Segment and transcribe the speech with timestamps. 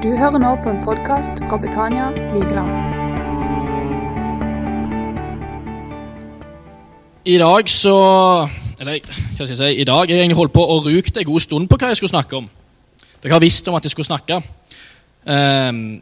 [0.00, 2.70] Du hører nå på en podkast fra Betania Vigeland.
[7.28, 7.96] I dag så
[8.80, 11.28] Eller hva skal jeg si I dag har jeg egentlig holdt på å rukt en
[11.28, 12.48] god stund på hva jeg skulle snakke om.
[13.20, 14.40] For jeg har visst om at jeg skulle snakke.
[15.28, 16.00] Um,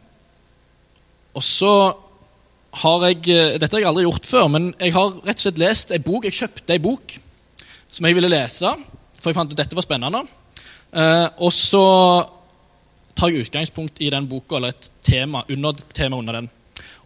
[1.35, 1.75] og så
[2.79, 3.21] har jeg
[3.59, 6.23] Dette har jeg aldri gjort før, men jeg har rett og slett lest ei bok.
[6.23, 7.19] Jeg kjøpte ei bok
[7.91, 8.75] som jeg ville lese,
[9.19, 10.23] for jeg fant at dette var spennende.
[10.95, 11.87] Uh, og så
[13.19, 16.49] tar utgangspunkt i den boka, eller et tema under, tema under den.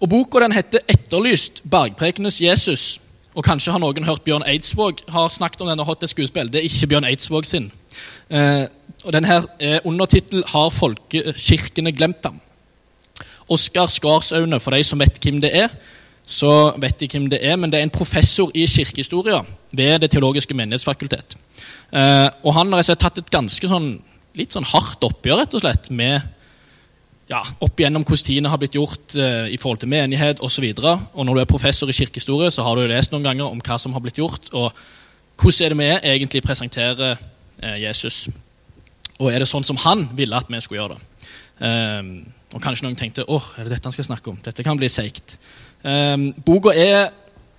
[0.02, 3.00] Og Boka den heter 'Etterlyst bergprekenes Jesus'.
[3.36, 6.52] Og Kanskje har noen hørt Bjørn Eidsvåg har snakket om den og hatt et skuespill.
[6.54, 7.72] Det er ikke Bjørn Eidsvåg sin.
[8.30, 8.68] Eh,
[9.04, 12.40] og den her er undertittel 'Har folkekirkene glemt ham'?
[13.50, 15.68] Oskar Skarsaune, for de som vet hvem det er,
[16.28, 19.42] så vet de hvem det er, men det er en professor i kirkehistorie
[19.74, 21.36] ved Det teologiske menighetsfakultet.
[21.94, 24.02] Eh, og han har tatt et ganske sånn,
[24.38, 26.22] litt sånn hardt oppgjør rett og slett, med
[27.30, 30.66] ja, opp igjennom hvordan tingene har blitt gjort eh, i forhold til menighet osv.
[30.74, 33.48] Og, så og når du er professor i kirkehistorie, så har du lest noen ganger
[33.50, 34.72] om hva som har blitt gjort, og
[35.40, 38.28] hvordan er det vi egentlig presenterer eh, Jesus.
[39.20, 41.28] Og er det sånn som han ville at vi skulle gjøre det?
[41.64, 42.14] Eh,
[42.54, 44.40] og kanskje noen tenkte åh, er det dette han skal snakke om?
[44.46, 45.38] Dette kan bli seigt.
[45.84, 47.10] Um, boka er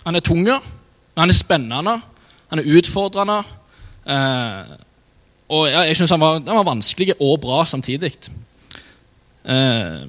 [0.04, 1.96] han er tung, han er spennende,
[2.50, 3.40] han er utfordrende.
[4.06, 4.76] Uh,
[5.52, 8.14] og ja, jeg syns han, han, var vanskelig og bra samtidig.
[9.44, 10.06] Eh,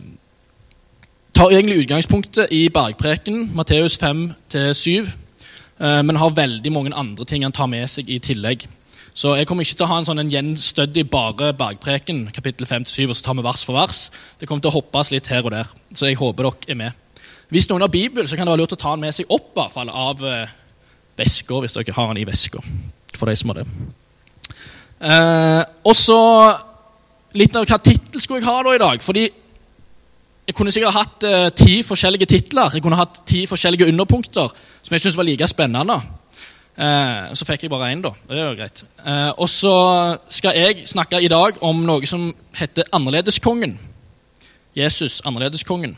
[1.35, 5.11] tar egentlig utgangspunktet i bergpreken, Matteus 5-7,
[5.81, 8.67] eh, men har veldig mange andre ting han tar med seg i tillegg.
[9.15, 13.09] Så jeg kommer ikke til å ha en sånn en gjenstødig bare bergpreken, kapittel 5-7,
[13.09, 14.09] og så tar vi vers for vers.
[14.39, 15.69] Det kommer til å hoppes litt her og der.
[15.95, 17.01] Så jeg håper dere er med.
[17.53, 19.53] Hvis noen har Bibel, så kan det være lurt å ta den med seg opp
[19.53, 20.55] i hvert fall, av eh,
[21.15, 22.63] veska, hvis dere har den i veska.
[23.15, 23.67] For de som har det.
[25.01, 26.19] Eh, og så
[27.35, 29.01] litt av hva tittel skulle jeg ha da i dag.
[29.03, 29.25] fordi
[30.45, 32.69] jeg kunne sikkert hatt eh, ti forskjellige titler.
[32.73, 35.97] Jeg kunne hatt ti forskjellige underpunkter som jeg syntes var like spennende.
[36.77, 38.11] Eh, så fikk jeg bare én, da.
[38.29, 38.83] Det er jo greit.
[39.05, 39.75] Eh, og så
[40.29, 43.79] skal jeg snakke i dag om noe som heter Annerledeskongen.
[44.75, 45.95] Jesus, Annerledeskongen.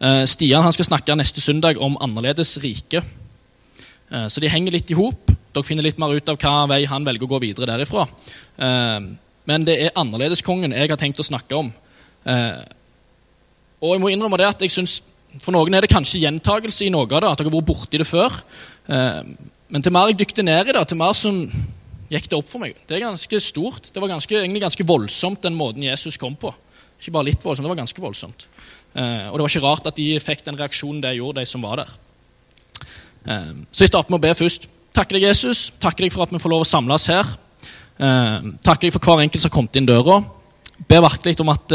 [0.00, 3.02] Eh, Stian han skal snakke neste søndag om annerledes rike.
[4.10, 5.29] Eh, så de henger litt i hop.
[5.50, 8.06] Dere finner litt mer ut av hva vei han velger å gå videre derifra.
[8.56, 8.98] Eh,
[9.50, 11.72] men det er annerledeskongen jeg har tenkt å snakke om.
[13.80, 15.00] Og jeg må innrømme det at jeg synes,
[15.40, 17.98] For noen er det kanskje gjentagelse i noe av det, at dere har vært borti
[17.98, 18.34] det før.
[19.70, 21.38] Men til mer jeg dykte ned i det, til mer som
[22.10, 22.74] gikk det opp for meg.
[22.86, 23.92] Det er ganske stort.
[23.94, 26.50] Det var ganske, egentlig ganske voldsomt, den måten Jesus kom på.
[26.98, 28.46] Ikke bare litt voldsomt, det var ganske voldsomt.
[28.92, 31.62] Eh, og det var ikke rart at de fikk den reaksjonen det gjorde, de som
[31.62, 31.92] var der.
[33.30, 34.66] Eh, så jeg starter med å be først.
[34.96, 35.68] Takker deg, Jesus.
[35.80, 37.28] Takker deg for at vi får lov å samles her.
[38.00, 40.20] Eh, takker deg for hver enkelt som har kommet inn døra.
[40.88, 41.74] Ber virkelig om at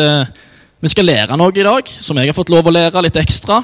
[0.82, 3.60] vi skal lære noe i dag, som jeg har fått lov å lære litt ekstra.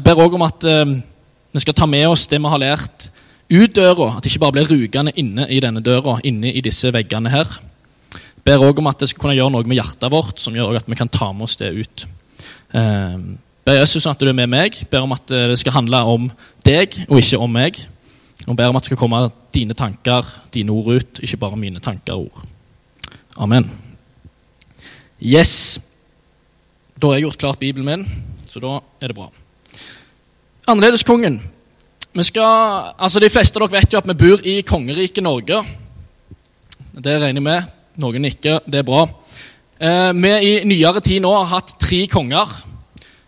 [0.00, 3.08] Ber òg om at vi skal ta med oss det vi har lært,
[3.50, 4.16] ut døra.
[4.16, 7.50] At det ikke bare blir rugende inne i denne døra, inne i disse veggene her.
[8.44, 10.88] Ber òg om at det skal kunne gjøre noe med hjertet vårt, som gjør at
[10.90, 12.06] vi kan ta med oss det ut.
[12.76, 13.16] Eh,
[13.64, 16.26] ber Jesus at du er med meg, ber om at eh, det skal handle om
[16.66, 17.80] deg og ikke om meg.
[18.46, 19.22] Og ber om at det skal komme
[19.54, 22.44] dine tanker, dine ord ut, ikke bare mine tanker og ord.
[23.40, 23.70] Amen.
[25.22, 25.80] Yes.
[27.00, 28.04] Da har jeg gjort klart Bibelen min,
[28.50, 29.30] så da er det bra.
[30.68, 31.40] Annerledeskongen.
[32.14, 35.64] Altså De fleste av dere vet jo at vi bor i kongeriket Norge.
[36.94, 37.72] Det regner jeg med.
[37.98, 38.60] Noen ikke.
[38.66, 39.02] Det er bra.
[39.80, 42.54] Eh, vi i nyere tid nå har hatt tre konger.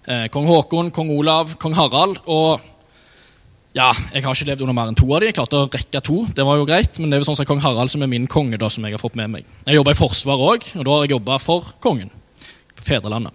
[0.06, 2.20] Eh, kong Haakon, kong Olav, kong Harald.
[2.26, 2.62] Og
[3.76, 5.28] ja, jeg har ikke levd under mer enn to av dem.
[5.28, 7.48] Jeg klarte å rekke to, det var jo greit, men det er jo sånn som
[7.48, 9.48] kong Harald som er min konge, da, som jeg har fått med meg.
[9.66, 12.12] Jeg jobba i Forsvaret òg, og da har jeg jobba for kongen.
[12.76, 13.32] på Fedrelandet.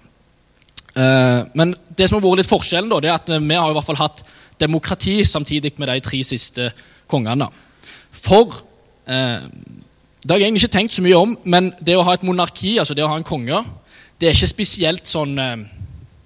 [0.95, 3.77] Eh, men det som har vært litt forskjellen, da, det er at vi har i
[3.77, 4.23] hvert fall hatt
[4.61, 6.71] demokrati samtidig med de tre siste
[7.09, 7.47] kongene.
[8.11, 8.57] For
[9.05, 9.45] eh,
[10.21, 12.75] det har jeg egentlig ikke tenkt så mye om, men det å ha et monarki,
[12.81, 13.61] altså det å ha en konge,
[14.21, 15.61] det er ikke spesielt sånn eh,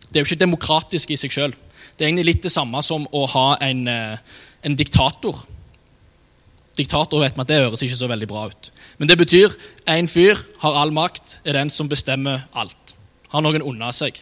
[0.05, 1.53] Det er jo ikke demokratisk i seg sjøl.
[1.95, 4.17] Det er egentlig litt det samme som å ha en, eh,
[4.63, 5.45] en diktator.
[6.75, 8.71] Diktator vet man at det høres ikke så veldig bra ut.
[8.97, 9.55] Men det betyr
[9.87, 12.95] én fyr har all makt, er den som bestemmer alt.
[13.31, 14.19] Har noen unna seg.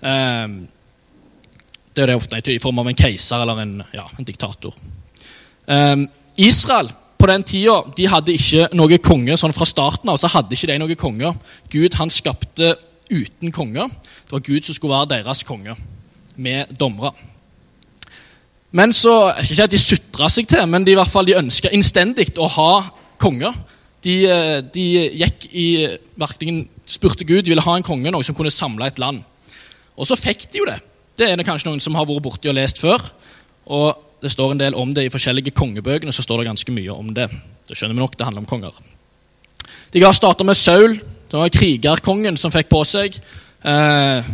[0.00, 0.66] Um,
[1.94, 4.74] det er det ofte i form av en keiser eller en, ja, en diktator.
[5.68, 10.18] Um, Israel på den tida de hadde ikke noe konge sånn fra starten av.
[10.18, 11.34] så hadde ikke de noen konge.
[11.70, 12.74] Gud han skapte
[13.12, 13.86] uten konge.
[14.26, 15.76] Det var Gud som skulle være deres konge,
[16.36, 17.12] med dommere.
[18.72, 21.28] Men så, jeg skal ikke at De sutra seg til, men de, i hvert fall,
[21.28, 22.70] de ønska innstendig å ha
[23.20, 23.56] konger.
[24.02, 24.86] De, eh, de,
[25.20, 25.66] gikk i
[26.18, 26.54] virkelig
[26.88, 29.20] spurte Gud de ville ha en konge, noe som kunne samle et land.
[29.96, 30.80] Og så fikk de jo det.
[31.18, 33.04] Det er det kanskje noen som har vært borti og lest før.
[33.68, 33.92] Og
[34.22, 36.12] det står en del om det i forskjellige kongebøkene.
[36.12, 37.28] så står det ganske mye om det.
[37.68, 38.72] Det skjønner vi nok, det handler om konger.
[39.92, 40.96] De ga starta med Saul.
[40.96, 43.16] Det var krigerkongen som fikk på seg.
[43.64, 44.24] Eh,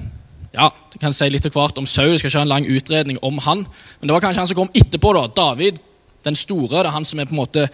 [0.55, 2.15] ja, Du kan si litt til hvert om Saul.
[2.15, 3.67] Jeg skal ikke ha en lang utredning om han.
[4.01, 5.13] Men det var kanskje han som kom etterpå.
[5.15, 5.81] da, David
[6.25, 6.83] den store.
[6.83, 7.69] Det er han som er på en måte,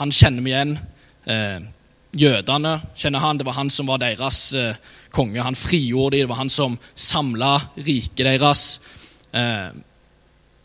[0.00, 0.78] han kjenner vi igjen.
[1.26, 1.60] Eh,
[2.16, 3.38] jødene kjenner han.
[3.38, 4.78] Det var han som var deres eh,
[5.14, 5.42] konge.
[5.42, 6.24] Han frigjorde dem.
[6.24, 8.64] Det var han som samla riket deres.
[9.32, 9.70] Eh,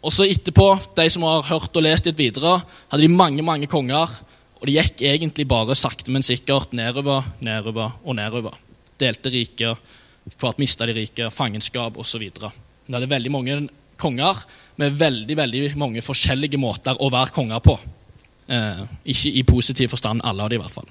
[0.05, 2.59] og så etterpå, de som har hørt og lest litt videre,
[2.91, 4.11] hadde de mange mange konger.
[4.59, 8.55] Og det gikk egentlig bare sakte, men sikkert nedover, nedover og nedover.
[9.01, 9.95] Delte riket,
[10.39, 12.23] hvert mista de rike, fangenskap osv.
[12.33, 13.59] Det hadde veldig mange
[13.97, 14.41] konger
[14.81, 17.77] med veldig veldig mange forskjellige måter å være konger på.
[18.47, 20.89] Eh, ikke i positiv forstand, alle av dem i hvert fall.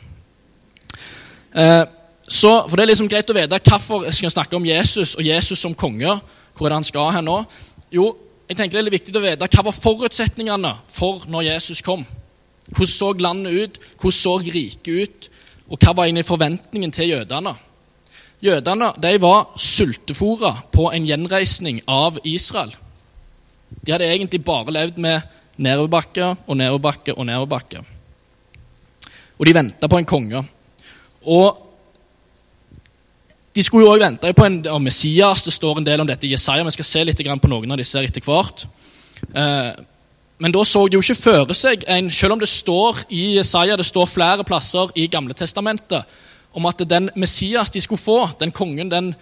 [1.54, 1.84] Eh,
[2.28, 5.22] så, for Det er liksom greit å vite hvorfor jeg skal snakke om Jesus og
[5.26, 6.20] Jesus som konge.
[6.54, 7.44] Hvor er det han skal hen nå?
[7.92, 8.16] Jo,
[8.48, 12.04] jeg tenker det er viktig å vite hva var forutsetningene for når Jesus kom.
[12.70, 13.78] Hvordan så landet ut?
[14.00, 15.30] Hvordan så riket ut?
[15.68, 17.54] Og hva var egentlig forventningen til jødene?
[18.44, 22.74] Jødene de var sultefòra på en gjenreisning av Israel.
[23.80, 25.22] De hadde egentlig bare levd med
[25.56, 27.84] nedoverbakke og nedoverbakke og nedoverbakke.
[29.38, 30.42] Og de venta på en konge.
[31.24, 31.60] Og
[33.54, 35.44] de skulle jo også vente på en om Messias.
[35.46, 36.64] Det står en del om dette i Jesaja.
[36.64, 38.66] Vi skal se litt på noen av disse etter hvert.
[39.32, 39.72] Eh,
[40.38, 43.76] men da så de jo ikke føre seg en Selv om det står i Jesaja,
[43.76, 46.04] det står flere plasser i Gamle Testamentet
[46.54, 49.14] om at den Messias de skulle få, den kongen, den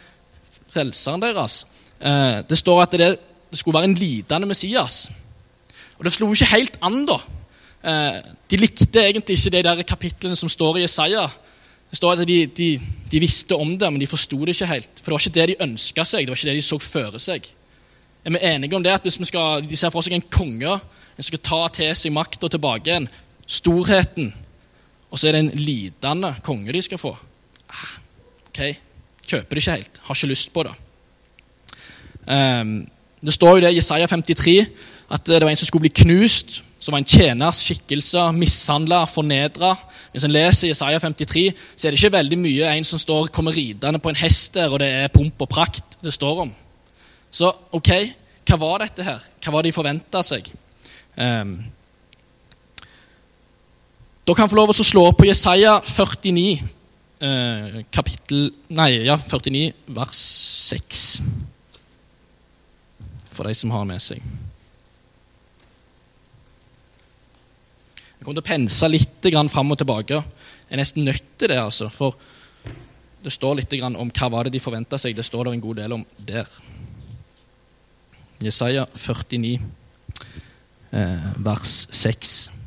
[0.73, 1.63] frelseren deres
[2.01, 3.19] eh, Det står at det,
[3.53, 5.11] skulle være en lidende Messias.
[5.99, 7.19] Og det slo ikke helt an, da.
[7.85, 8.21] Eh,
[8.51, 11.27] de likte egentlig ikke de der kapitlene som står i Jesaja.
[11.91, 12.81] Det står at de, de,
[13.13, 14.91] de visste om det, men de forsto det ikke helt.
[15.03, 17.21] For det var ikke det de ønska seg, det var ikke det de så føre
[17.21, 17.51] seg.
[18.25, 20.79] Er vi enige om det at hvis vi skal, de ser for seg en konge
[21.19, 23.09] en skal ta til seg makta tilbake igjen,
[23.47, 24.33] storheten,
[25.13, 27.13] og så er det en lidende konge de skal få?
[27.69, 27.93] Ah,
[28.49, 28.63] ok,
[29.29, 30.01] Kjøper det ikke helt.
[30.03, 30.73] Har ikke lyst på det.
[32.27, 32.73] Um,
[33.23, 34.57] det står jo det i Jesaja 53
[35.13, 39.77] at det var en som skulle bli knust som var en tjeners skikkelse, mishandla, fornedra.
[40.11, 41.45] Hvis en leser Jesaja 53,
[41.77, 44.73] så er det ikke veldig mye en som står, kommer ridende på en hest der,
[44.73, 46.51] og det er pomp og prakt det står om.
[47.31, 47.93] Så ok,
[48.49, 49.23] hva var dette her?
[49.45, 50.51] Hva var det de forventa seg?
[51.15, 51.55] Um,
[54.23, 56.63] da kan jeg få lov til å slå opp på Jesaja 49,
[57.27, 60.21] eh, kapittel Nei, ja, 49, vers
[60.71, 61.01] 6.
[63.33, 64.23] For de som har med seg.
[68.23, 70.23] Jeg kommer til å pense litt fram og tilbake.
[70.23, 71.91] Jeg er nesten nødt til det, altså.
[71.91, 72.15] For
[73.25, 75.17] det står litt om hva var det de forventa seg.
[75.17, 76.47] Det står det en god del om der.
[78.39, 79.59] Jesaja 49,
[80.93, 82.62] eh, vers 6.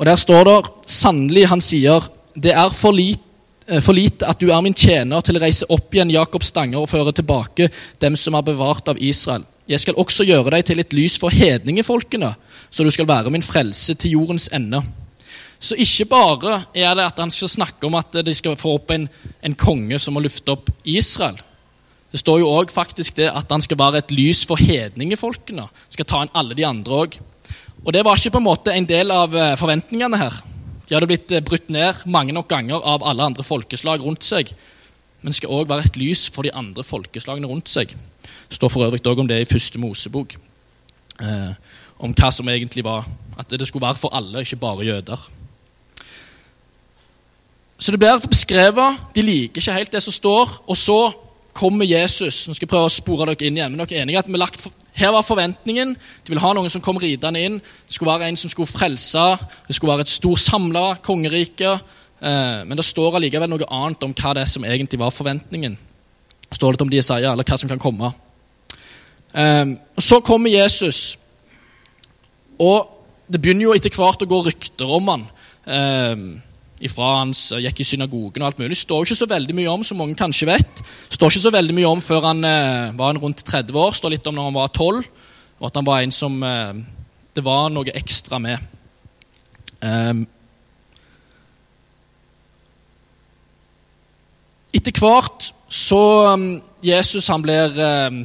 [0.00, 0.58] Og Der står det
[0.88, 2.00] sannelig, han sier,
[2.34, 3.20] det er for lite,
[3.68, 6.80] eh, for lite at du er min tjener til å reise opp igjen Jakobs stanger
[6.80, 7.68] og føre tilbake
[8.00, 9.44] dem som er bevart av Israel.
[9.68, 12.34] Jeg skal også gjøre deg til et lys for hedningefolkene
[12.70, 14.80] så du skal være min frelse til jordens ende.
[15.60, 18.92] Så ikke bare er det at han skal snakke om at de skal få opp
[18.94, 19.08] en,
[19.42, 21.36] en konge som må lufte opp Israel.
[22.10, 25.66] Det står jo òg faktisk det at han skal være et lys for hedningefolkene.
[25.90, 27.18] Skal ta inn alle de andre òg.
[27.84, 30.36] Og det var ikke på en måte en del av eh, forventningene her.
[30.88, 34.52] De hadde blitt eh, brutt ned mange nok ganger av alle andre folkeslag rundt seg.
[35.24, 37.92] Men skal òg være et lys for de andre folkeslagene rundt seg.
[38.24, 40.36] Det står for øvrig òg om det i første Mosebok.
[41.20, 41.52] Eh,
[42.00, 43.04] om hva som egentlig var
[43.36, 45.20] At det skulle være for alle, ikke bare jøder.
[47.80, 48.98] Så det blir beskrevet.
[49.14, 50.58] De liker ikke helt det som står.
[50.68, 50.98] Og så
[51.56, 52.42] kommer Jesus.
[52.44, 53.72] Nå skal jeg prøve å spore dere inn igjen.
[53.72, 54.66] Men dere er enige at vi har lagt,
[55.00, 55.94] Her var forventningen.
[55.96, 57.56] De ville ha noen som kom ridende inn.
[57.60, 59.22] Det skulle være en som skulle frelse.
[59.68, 61.70] Det skulle være et stort samla kongerike.
[62.20, 65.78] Eh, men det står allikevel noe annet om hva det er som egentlig var forventningen.
[66.50, 68.12] Det står litt om de sier, eller hva som kan komme.
[69.32, 71.16] Eh, Så kommer Jesus.
[72.60, 72.84] Og
[73.30, 75.28] det begynner jo etter hvert å gå rykter om han.
[76.80, 78.78] Eh, ifra han gikk i synagogen og alt mulig.
[78.80, 80.82] Står ikke så veldig mye om, som mange kanskje vet.
[81.08, 83.92] Står ikke så veldig mye om før han eh, var en rundt 30 år.
[83.92, 85.04] Står litt om når han var 12,
[85.60, 86.74] og at han var en som eh,
[87.34, 88.58] Det var noe ekstra med.
[89.80, 90.26] Um,
[94.74, 98.18] etter hvert så um, Jesus han blir, um,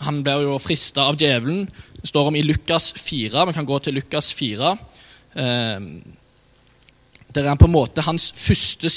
[0.00, 1.68] han blir jo frista av djevelen
[2.06, 3.46] det står om i Lukas 4.
[3.48, 4.68] Vi kan gå til Lukas 4.
[5.42, 5.86] Eh,
[7.44, 8.92] det er på en måte hans første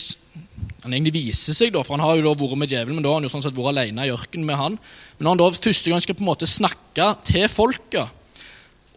[0.79, 3.11] han egentlig viser seg, da, for han har jo da vært med djevelen, men da
[3.11, 4.77] har han jo sånn sett vært alene i ørkenen med han.
[5.17, 8.15] Men når han da første gang skal på en måte snakke til folket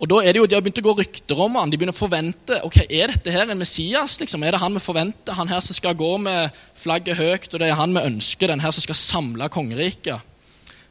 [0.03, 1.95] og da er det jo, De har begynt å gå rykter om han, de begynner
[1.95, 4.19] å forvente ok, er dette her en Messias.
[4.19, 4.43] liksom?
[4.43, 5.37] Er det han vi forventer?
[5.39, 8.51] Han her som skal gå med flagget høyt, og det er han vi ønsker?
[8.51, 10.19] Den her som skal samle kongeriket?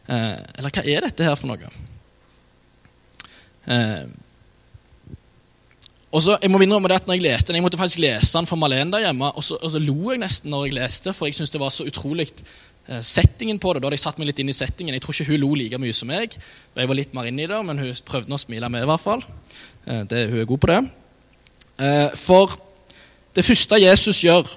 [0.07, 1.73] Eh, eller hva er dette her for noe?
[3.67, 4.07] Eh,
[6.11, 8.37] og så, jeg må innrømme det at når Jeg leste den, jeg måtte faktisk lese
[8.37, 11.13] den for Malene der hjemme, og så, og så lo jeg nesten når jeg leste,
[11.15, 13.81] for jeg syntes det var så utrolig eh, settingen på det.
[13.81, 14.97] Da hadde jeg satt meg litt inn i settingen.
[14.97, 16.35] Jeg tror ikke hun lo like mye som meg.
[16.75, 19.05] Jeg var litt mer inne i det, men hun prøvde å smile med, i hvert
[19.05, 19.23] fall.
[19.87, 20.81] Eh, det, hun er god på det.
[21.79, 22.57] Eh, for
[23.35, 24.51] det første Jesus gjør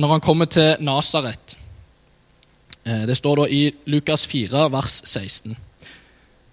[0.00, 1.56] når han kommer til Nasaret
[2.82, 3.60] Det står da i
[3.92, 5.54] Lukas 4, vers 16.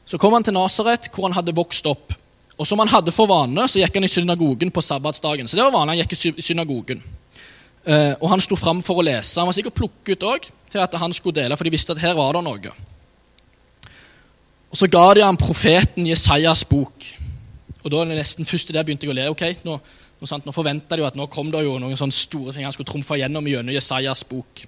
[0.05, 2.13] Så kom han til Nasaret, hvor han hadde vokst opp.
[2.57, 5.47] Og som han hadde for vane, så gikk han i synagogen på sabbatsdagen.
[5.47, 7.03] Så det var vanlig, han gikk i synagogen.
[7.87, 9.37] Uh, og han sto fram for å lese.
[9.39, 12.17] Han var sikkert plukket òg til at han skulle dele, for de visste at her
[12.17, 12.73] var det noe.
[14.67, 17.05] Og Så ga de ham profeten Jesajas bok.
[17.83, 19.29] Og da det nesten først der begynte jeg å le.
[19.31, 19.77] ok, Nå,
[20.19, 22.75] nå, nå forventa de jo at nå kom det jo noen sånne store ting han
[22.75, 24.65] skulle trumfe gjennom gjennom Jesajas bok.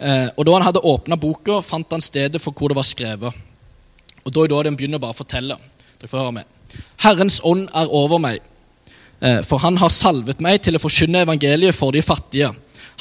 [0.00, 3.44] Uh, og Da han hadde åpna boka, fant han stedet for hvor det var skrevet.
[4.24, 5.60] Og Da er det den begynner bare å fortelle.
[6.00, 6.55] Dere får høre med.
[7.04, 8.40] Herrens ånd er over meg,
[9.20, 12.52] eh, for han har salvet meg til å forkynne evangeliet for de fattige.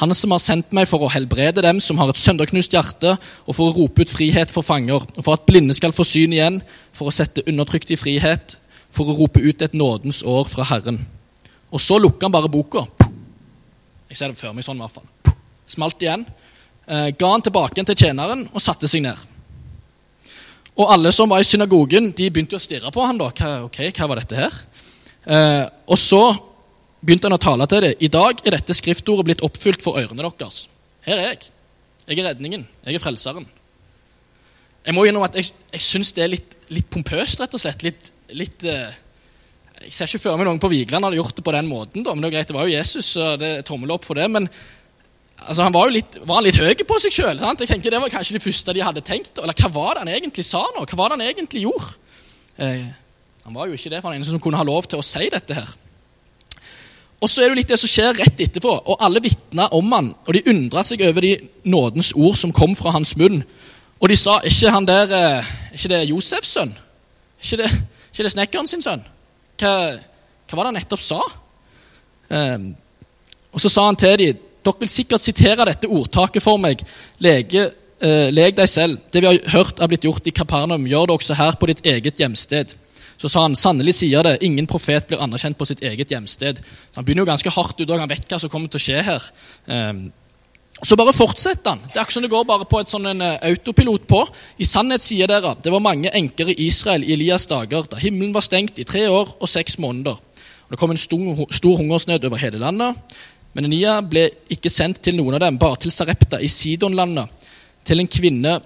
[0.01, 3.15] Han som har sendt meg for å helbrede dem som har et sønderknust hjerte,
[3.48, 6.36] og for å rope ut frihet for fanger, og for at blinde skal få syn
[6.36, 8.57] igjen, for å sette undertrykt i frihet,
[8.91, 11.05] for å rope ut et nådens år fra Herren.
[11.72, 12.86] Og så lukker han bare boka.
[14.10, 15.36] Jeg ser det før meg sånn, i hvert fall.
[15.67, 16.25] Smalt igjen.
[16.86, 19.17] Eh, ga han tilbake til tjeneren og satte seg ned.
[20.75, 23.29] Og alle som var i synagogen, de begynte å stirre på han da.
[23.32, 24.58] Hva, ok, hva var dette her?
[25.25, 26.22] Eh, og så
[27.05, 28.01] begynte han å tale til dem.
[28.03, 30.65] I dag er dette skriftordet blitt oppfylt for ørene deres.
[31.08, 31.48] Her er jeg.
[32.05, 32.67] Jeg er redningen.
[32.86, 33.48] Jeg er frelseren.
[34.86, 37.86] Jeg må innrømme at jeg, jeg syns det er litt, litt, pompøst, rett og slett.
[37.86, 38.91] Litt, litt eh,
[39.86, 42.13] Jeg ser ikke for meg noen på Vigeland hadde gjort det på den måten, da,
[42.13, 44.27] men det var greit, det var jo Jesus, så det er tommel opp for det.
[44.32, 44.50] men
[45.36, 47.39] Altså, han var jo litt, var litt høy på seg sjøl.
[47.39, 49.38] Det var kanskje det første de hadde tenkt.
[49.42, 50.86] Eller hva var det han egentlig sa nå?
[50.86, 51.89] Hva var det han egentlig gjorde?
[52.58, 52.86] Eh,
[53.46, 55.27] han var jo ikke det for han eneste som kunne ha lov til å si
[55.30, 55.74] dette her.
[57.22, 58.72] Og så er det jo litt det som skjer rett etterpå.
[58.86, 61.36] Og alle vitna om han, og de undra seg over de
[61.68, 63.44] nådens ord som kom fra hans munn.
[64.01, 66.74] Og de sa ikke han der, eh, ikke det Josefs sønn?
[67.44, 67.70] Ikke det,
[68.12, 69.04] ikke det snekkeren sin sønn?
[69.60, 71.22] Hva, hva, var det han nettopp sa?
[72.30, 72.68] Eh,
[73.54, 76.81] og så sa han til dem dere vil sikkert sitere dette ordtaket for meg.
[77.24, 77.69] Lege,
[78.01, 78.98] eh, leg deg selv.
[79.12, 81.86] Det vi har hørt er blitt gjort i Kapernaum, gjør det også her på ditt
[81.86, 82.75] eget hjemsted.
[83.17, 86.60] Så sa han, sannelig sier det, ingen profet blir anerkjent på sitt eget hjemsted.
[86.60, 88.86] Så han begynner jo ganske hardt ut, og han vet hva som kommer til å
[88.86, 89.27] skje her.
[89.72, 90.01] Um,
[90.84, 91.86] så bare fortsetter han.
[91.88, 94.25] Det er ikke som det går bare på et sånn en uh, autopilot på.
[94.60, 98.36] I sannhet sier dere, det var mange enker i Israel i Elias dager, da himmelen
[98.36, 100.19] var stengt i tre år og seks måneder.
[100.65, 103.15] Og Det kom en stor, stor hungersnød over hele landet.
[103.55, 107.31] Men Enia ble ikke sendt til noen av dem, bare til Sarepta i Sidonlandet,
[107.88, 108.57] til en kvinne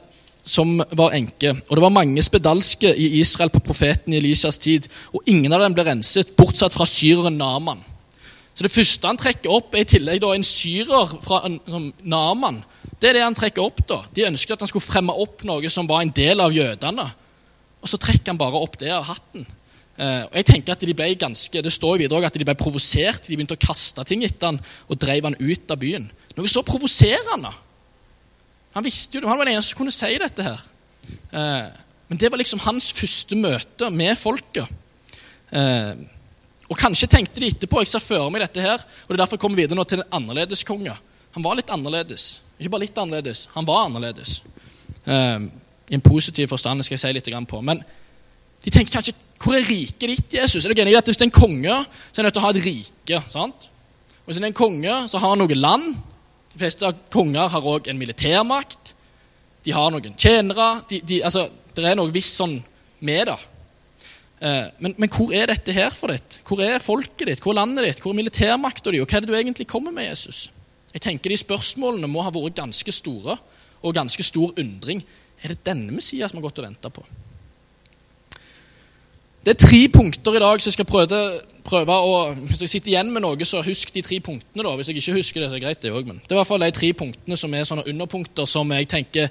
[0.49, 1.51] som var enke.
[1.67, 5.61] Og det var mange spedalske i Israel på profeten i Elishas tid, og ingen av
[5.61, 7.83] dem ble renset, bortsett fra syreren Naman.
[8.55, 11.43] Så Det første han trekker opp, er i tillegg da en syrer fra
[12.01, 12.63] Naman.
[12.99, 13.85] Det er det han trekker opp.
[13.87, 14.01] da.
[14.11, 17.05] De ønsket at han skulle fremme opp noe som var en del av jødene.
[17.79, 19.45] Og så trekker han bare opp det av hatten.
[19.99, 23.25] Uh, og jeg tenker at de ble ganske, Det står videre at de ble provosert.
[23.27, 26.05] De begynte å kaste ting etter han og drev han ut av byen.
[26.37, 27.51] Noe så provoserende.
[28.77, 30.63] Han visste jo, det, han var den eneste som kunne si dette her.
[31.33, 31.67] Uh,
[32.07, 34.71] men det var liksom hans første møte med folket.
[35.51, 35.99] Uh,
[36.69, 39.35] og kanskje tenkte de etterpå jeg ser for meg dette her, og det er derfor
[39.35, 40.95] jeg kommer videre nå til en annerledes konge.
[41.35, 42.37] Han var litt annerledes.
[42.55, 44.39] Ikke bare litt annerledes, han var annerledes.
[45.09, 47.61] I en positiv forstand skal jeg si litt på.
[47.65, 47.81] Men
[48.63, 50.65] de tenker kanskje hvor er riket ditt, Jesus?
[50.65, 51.75] Er du enig i at Hvis det er en konge,
[52.11, 53.21] så er han nødt til å ha et rike.
[53.31, 53.69] sant?
[54.19, 55.93] Og Hvis det er en konge, så har han noe land.
[56.51, 58.93] De fleste konger har òg en militærmakt.
[59.63, 60.81] De har noen tjenere.
[60.89, 62.57] De, de, altså, det er noe visst sånn
[62.99, 63.37] med det.
[64.39, 66.41] Eh, men, men, hvor er dette her for ditt?
[66.47, 67.43] Hvor er folket ditt?
[67.43, 68.03] Hvor er landet ditt?
[68.03, 68.99] Hvor er militærmakta di?
[68.99, 70.49] Og hva er det du egentlig kommer med, Jesus?
[70.91, 73.37] Jeg tenker De spørsmålene må ha vært ganske store,
[73.79, 75.03] og ganske stor undring.
[75.39, 77.05] Er det denne Messias vi har gått og venta på?
[79.45, 81.19] Det er tre punkter i dag som jeg skal prøve,
[81.63, 84.63] prøve å Hvis jeg sitter igjen med noe, så husk de tre punktene.
[84.63, 84.73] da.
[84.75, 86.07] Hvis jeg ikke husker det, så er det greit, det òg.
[86.07, 88.89] Men det er i hvert fall de tre punktene som er sånne underpunkter som jeg
[88.91, 89.29] tenker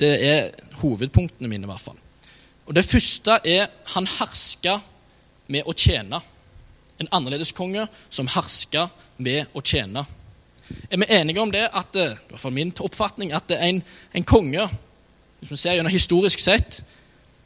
[0.00, 0.50] det er
[0.80, 1.68] hovedpunktene mine.
[1.68, 1.98] i hvert fall.
[2.66, 4.80] Og Det første er han herska
[5.48, 6.20] med å tjene.
[7.00, 10.06] En annerledes konge som herska med å tjene.
[10.90, 13.82] Er vi enige om det at eh, i hvert fall min oppfatning, at en,
[14.14, 14.68] en konge
[15.40, 16.82] hvis vi ser gjennom historisk sett,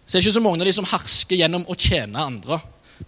[0.04, 2.58] så er det ikke så mange av de som hersker gjennom å tjene andre.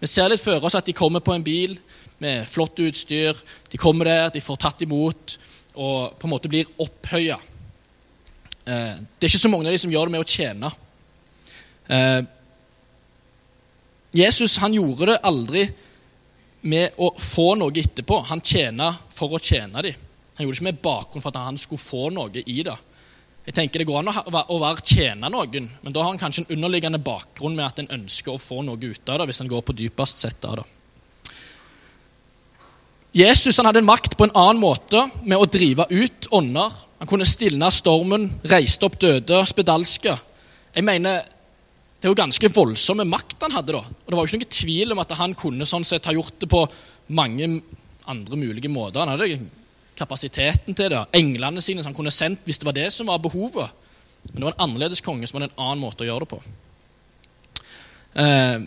[0.01, 1.77] Vi ser litt for oss at de kommer på en bil
[2.23, 3.37] med flott utstyr.
[3.71, 5.37] De kommer der, de får tatt imot
[5.77, 7.37] og på en måte blir opphøya.
[8.65, 10.71] Eh, det er ikke så mange av de som gjør det med å tjene.
[11.93, 12.23] Eh,
[14.17, 15.67] Jesus han gjorde det aldri
[16.67, 18.23] med å få noe etterpå.
[18.33, 20.05] Han tjena for å tjene dem.
[20.37, 22.77] Han gjorde det ikke med bakgrunn for at han skulle få noe i det.
[23.47, 26.57] Jeg tenker Det går an å være tjene noen, men da har han kanskje en
[26.57, 29.63] underliggende bakgrunn med at en ønsker å få noe ut av det, hvis en går
[29.63, 30.65] på dypest sett av det.
[33.17, 36.75] Jesus hadde en makt på en annen måte med å drive ut ånder.
[36.99, 40.19] Han kunne stilne stormen, reiste opp døde, spedalske.
[40.75, 41.25] Jeg mener,
[41.97, 43.73] Det er jo ganske voldsomme makt han hadde.
[43.73, 43.79] da.
[43.79, 46.39] Og Det var jo ikke noen tvil om at han kunne sånn sett ha gjort
[46.39, 46.69] det på
[47.09, 47.63] mange
[48.07, 49.01] andre mulige måter.
[49.01, 49.41] Han hadde
[49.97, 53.23] kapasiteten til det, englene sine som han kunne sendt hvis det var det som var
[53.23, 53.85] behovet.
[54.33, 56.41] Men det var en annerledes konge som hadde en annen måte å gjøre det på.
[58.17, 58.67] Eh,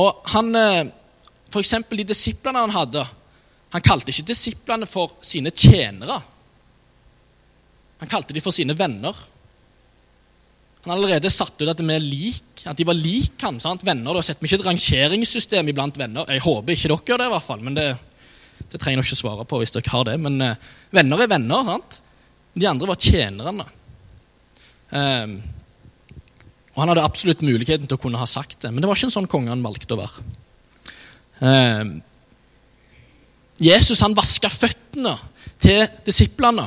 [0.00, 0.90] og han, eh,
[1.50, 3.02] For eksempel de disiplene han hadde
[3.72, 6.20] Han kalte ikke disiplene for sine tjenere.
[8.00, 9.14] Han kalte de for sine venner.
[10.84, 13.60] Han allerede satt ut at, de lik, at de var lik han.
[13.60, 13.84] Sant?
[13.86, 16.24] Venner, Da setter vi ikke et rangeringssystem iblant venner.
[16.26, 17.86] Jeg håper ikke dere gjør det, i hvert fall, men det,
[18.70, 20.16] det trenger dere ikke svare på hvis dere har det.
[20.22, 21.64] Men eh, venner er venner.
[21.66, 22.00] sant?
[22.54, 23.66] De andre var tjenerne.
[24.90, 25.34] Um,
[26.74, 29.10] og han hadde absolutt muligheten til å kunne ha sagt det, men det var ikke
[29.10, 30.24] en sånn konge han valgte å være.
[31.40, 31.92] Um,
[33.60, 35.14] Jesus han vaska føttene
[35.60, 36.66] til disiplene.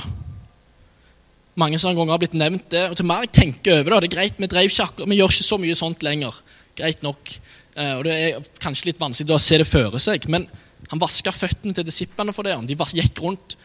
[1.60, 2.88] Mange sånne ganger har blitt nevnt det.
[2.90, 5.34] og til mer jeg tenker over det, det er greit, Vi drev ikke vi gjør
[5.34, 6.40] ikke så mye sånt lenger.
[6.78, 7.34] Greit nok.
[7.78, 10.48] Uh, og Det er kanskje litt vanskelig å se det føre seg, men
[10.94, 12.54] han vaska føttene til disiplene for det.
[12.70, 13.56] De gikk rundt,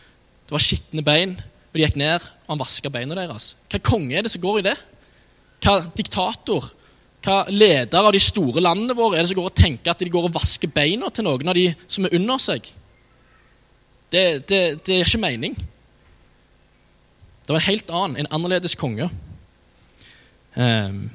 [0.49, 3.51] det var skitne bein, og de gikk ned, og han vaska beina deres.
[3.69, 4.77] Hva konge er det som går i det?
[5.61, 6.71] Hva diktator,
[7.27, 10.09] hva leder av de store landene våre er det som går og tenker at de
[10.15, 12.73] går og vasker beina til noen av de som er under seg?
[14.09, 15.59] Det, det, det er ikke mening.
[17.45, 19.11] Det var en helt annen, en annerledes konge.
[20.57, 21.11] Um,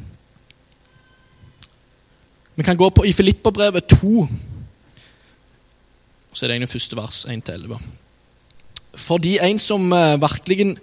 [2.54, 4.28] vi kan gå på i Filipperbrevet 2
[6.34, 7.78] så er det egentlig første vers 1-11.
[8.94, 10.76] Fordi en som uh, virkelig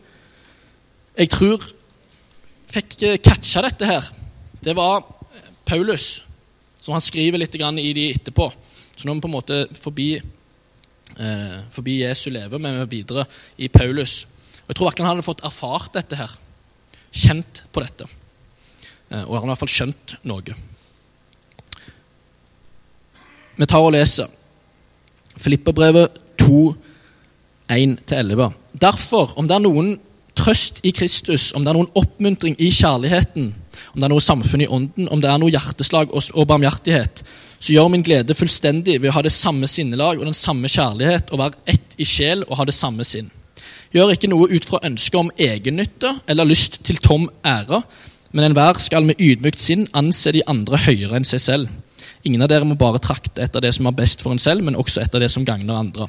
[1.19, 1.65] jeg tror
[2.71, 4.11] fikk uh, catcha dette her,
[4.63, 6.23] det var eh, Paulus.
[6.81, 8.47] Som han skriver litt i de etterpå.
[8.97, 10.11] Så nå er vi på en måte forbi,
[11.19, 13.27] uh, forbi Jesu leve, men vi er videre
[13.59, 14.25] i Paulus.
[14.65, 16.35] Og Jeg tror verken han hadde fått erfart dette her,
[17.11, 18.07] kjent på dette.
[19.11, 20.55] Og han har i hvert fall skjønt noe.
[23.59, 24.31] Vi tar og leser.
[25.37, 26.75] Filipperbrevet 2,
[27.71, 28.51] 1-11.
[28.81, 29.93] Derfor, om det er noen
[30.38, 33.51] trøst i Kristus, om det er noen oppmuntring i kjærligheten,
[33.93, 37.23] om det er noe samfunn i ånden, om det er noe hjerteslag og barmhjertighet,
[37.61, 41.33] så gjør min glede fullstendig ved å ha det samme sinnelag og den samme kjærlighet
[41.35, 43.29] og være ett i sjel og ha det samme sinn.
[43.93, 47.83] Gjør ikke noe ut fra ønske om egennytte eller lyst til tom ære,
[48.33, 51.73] men enhver skal med ydmykt sinn anse de andre høyere enn seg selv.
[52.24, 54.76] Ingen av dere må bare trakte etter det som er best for en selv, men
[54.76, 56.09] også etter det som gagner andre.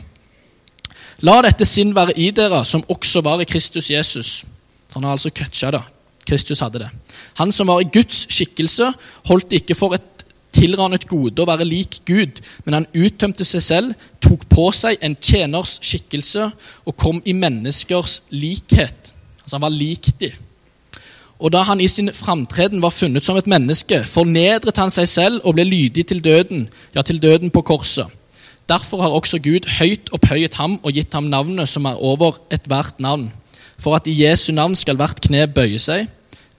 [1.23, 4.41] La dette sinn være i dere, som også var i Kristus Jesus.
[4.95, 5.83] Han har altså catcha det.
[6.27, 6.89] Kristus hadde det.
[7.39, 8.91] Han som var i Guds skikkelse,
[9.29, 14.07] holdt ikke for et tilranet gode å være lik Gud, men han uttømte seg selv,
[14.23, 16.49] tok på seg en tjeners skikkelse
[16.85, 19.13] og kom i menneskers likhet.
[19.41, 20.35] Altså Han var lik dem.
[21.41, 25.41] Og da han i sin framtreden var funnet som et menneske, fornedret han seg selv
[25.41, 28.05] og ble lydig til døden, ja, til døden på korset.
[28.69, 33.01] Derfor har også Gud høyt opphøyet ham og gitt ham navnet som er over ethvert
[33.01, 33.31] navn,
[33.81, 36.05] for at i Jesu navn skal hvert kne bøye seg,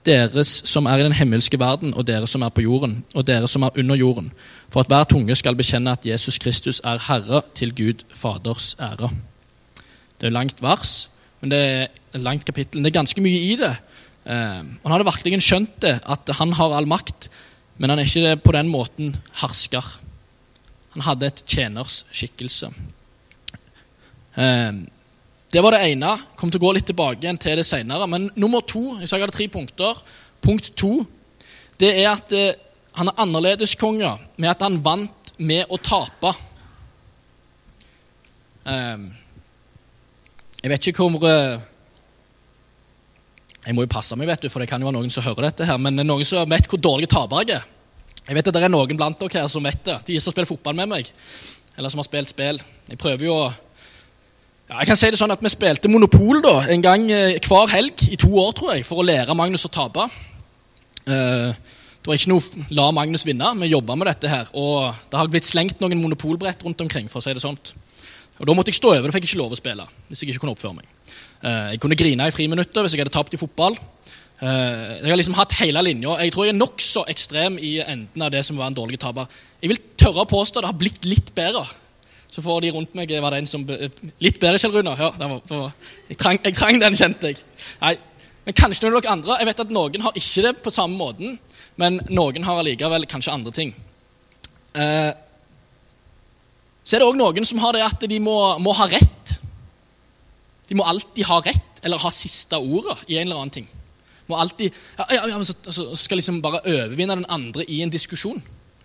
[0.05, 3.47] deres som er i den himmelske verden, og dere som er på jorden, og dere
[3.47, 4.33] som er under jorden,
[4.69, 9.09] for at hver tunge skal bekjenne at Jesus Kristus er Herre til Gud Faders ære.
[10.19, 11.09] Det er langt vers,
[11.41, 12.83] men det er langt kapittel.
[12.83, 13.75] Det er ganske mye i det.
[14.23, 17.27] Han hadde virkelig skjønt det, at han har all makt,
[17.75, 19.83] men han er ikke på den måten hersker.
[20.93, 22.69] Han hadde et tjeners skikkelse.
[24.37, 24.73] Eh,
[25.53, 26.13] det var det ene.
[26.37, 28.07] Kom til å gå litt tilbake igjen til det senere.
[28.09, 29.99] Men nummer to Jeg sa jeg hadde tre punkter.
[30.41, 31.03] Punkt to
[31.81, 32.55] det er at eh,
[32.93, 36.33] han er annerledeskonge med at han vant med å tape.
[38.69, 39.05] Eh,
[40.61, 41.61] jeg vet ikke hvor eh,
[43.63, 45.47] jeg må jo passe meg, vet du, for det kan jo være noen som hører
[45.47, 47.67] dette her, men noen som vet hvor dårlige tapere jeg er.
[48.23, 49.97] Jeg vet at det er noen blant dere her som vet det.
[50.07, 51.11] De som spiller fotball med meg,
[51.77, 52.59] eller som har spilt spill.
[52.89, 53.45] Jeg prøver jo å
[54.69, 57.67] Ja, jeg kan si det sånn at Vi spilte Monopol da, en gang eh, hver
[57.67, 60.07] helg i to år tror jeg, for å lære Magnus å tape.
[61.03, 61.51] Eh,
[62.03, 63.51] det var ikke noe la Magnus vinne.
[63.59, 64.47] Vi jobba med dette her.
[64.59, 67.07] Og det har blitt slengt noen monopolbrett rundt omkring.
[67.11, 67.73] for å si det sånt.
[68.39, 69.07] Og Da måtte jeg stå over.
[69.07, 69.87] da fikk jeg ikke lov å spille.
[70.09, 70.87] hvis Jeg ikke kunne oppføre meg.
[71.43, 73.77] Eh, jeg kunne grine i friminutter hvis jeg hadde tapt i fotball.
[74.43, 76.17] Jeg har liksom hatt hele linja.
[76.19, 79.29] Jeg tror jeg er nokså ekstrem i enden av det som var en dårlig taper.
[79.61, 81.63] Jeg vil tørre å påstå det har blitt litt bedre.
[82.33, 84.97] Så får de rundt meg var det en som Litt bedre, Kjell Runar.
[84.97, 85.11] Ja,
[86.09, 87.43] jeg, trang, jeg, trang, den, kjente jeg.
[87.81, 87.93] Nei,
[88.43, 89.35] Men kanskje noen av dere andre.
[89.39, 91.37] Jeg vet at noen har ikke det på samme måten,
[91.79, 93.75] men noen har allikevel kanskje andre ting.
[94.73, 95.11] Eh,
[96.83, 99.32] så er det òg noen som har det at de må, må, ha rett.
[100.69, 103.69] De må alltid ha rett, eller ha siste ordet i en eller annen ting.
[104.31, 107.91] Må alltid, ja, ja, ja, så, så skal liksom bare overvinne den andre i en
[107.91, 108.39] diskusjon.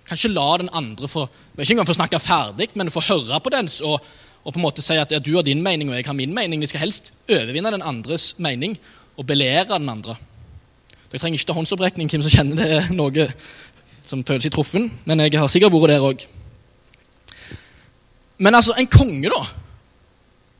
[0.08, 1.26] Kan ikke la den andre få
[1.58, 4.00] ikke engang få snakke ferdig, men få høre på dens og,
[4.42, 6.34] og, på en måte si at ja, du har din mening og jeg har min
[6.34, 6.62] mening.
[6.62, 8.78] Vi skal helst overvinne den andres mening
[9.18, 10.16] og belære den andre.
[11.12, 13.28] Dere trenger ikke ta håndsopprekning hvem som kjenner det er noe
[14.08, 16.24] som føles i truffen, men jeg har sikkert vært der òg.
[18.38, 19.42] Men altså, en konge, da.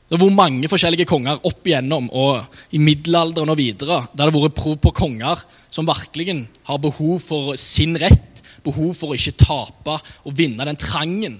[0.09, 3.99] Vært mange forskjellige konger opp igjennom, og i middelalderen og videre.
[4.09, 8.95] Der det har vært prov på konger som virkelig har behov for sin rett behov
[8.97, 11.37] for å ikke tape og vinne den trangen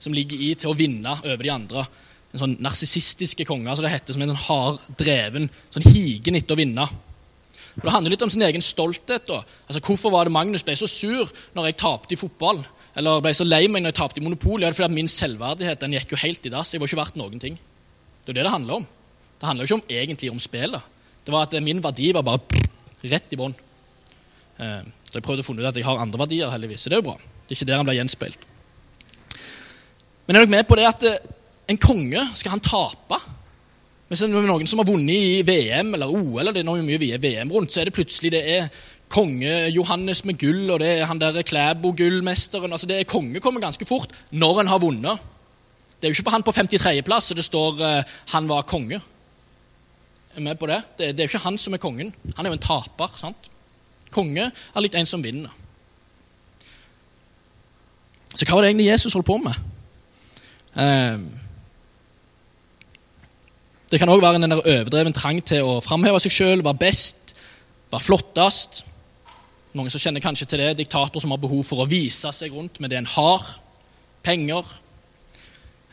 [0.00, 1.84] som ligger i til å vinne over de andre.
[2.30, 6.54] En sånn narsissistiske konger, som det heter, som er sånn hard dreven, sånn higen etter
[6.54, 6.86] å vinne.
[7.76, 9.26] Og Det handler litt om sin egen stolthet.
[9.26, 9.42] da.
[9.68, 12.64] Altså, Hvorfor var det Magnus ble så sur når jeg tapte i fotball?
[12.96, 14.60] Eller ble så lei meg når jeg tapte i Monopol?
[14.60, 16.72] Ja, det er fordi min selvverdighet den gikk jo helt i dass.
[16.72, 17.58] Jeg var ikke verdt noen ting.
[18.30, 18.84] Det er det det handler om.
[19.40, 20.82] Det handler jo ikke om, egentlig om spillet.
[21.26, 22.62] Det var at min verdi var bare
[23.10, 23.56] rett i bånn.
[24.60, 26.84] Eh, så jeg prøvde å finne ut at jeg har andre verdier, heldigvis.
[26.84, 27.16] Så det er jo bra.
[27.18, 28.46] Det er ikke der han blir gjenspeilt.
[30.28, 31.18] Men er dere med på det at eh,
[31.74, 33.18] en konge, skal han tape?
[34.06, 36.86] Hvis det er noen som har vunnet i VM eller OL, eller det er noe
[36.86, 38.70] mye VM rundt, så er det plutselig det er
[39.10, 43.62] konge Johannes med gull, og det er han der Klæbo-gullmesteren altså det er Konge kommer
[43.62, 45.29] ganske fort når en har vunnet.
[46.00, 49.00] Det er jo ikke på han på 53.-plass og det står uh, 'han var konge'.
[50.36, 50.82] Er med på det?
[50.98, 51.16] det?
[51.16, 52.14] Det er jo ikke han som er kongen.
[52.36, 53.10] Han er jo en taper.
[53.16, 53.50] sant?
[54.10, 55.50] Konge er litt en som vinner.
[58.34, 59.54] Så hva var det egentlig Jesus holdt på med?
[60.78, 61.18] Eh,
[63.90, 67.34] det kan òg være en overdreven trang til å framheve seg sjøl, være best,
[67.90, 68.84] være flottest.
[69.74, 72.78] Noen som kjenner kanskje til det, diktator som har behov for å vise seg rundt
[72.78, 73.50] med det en har.
[74.22, 74.66] Penger.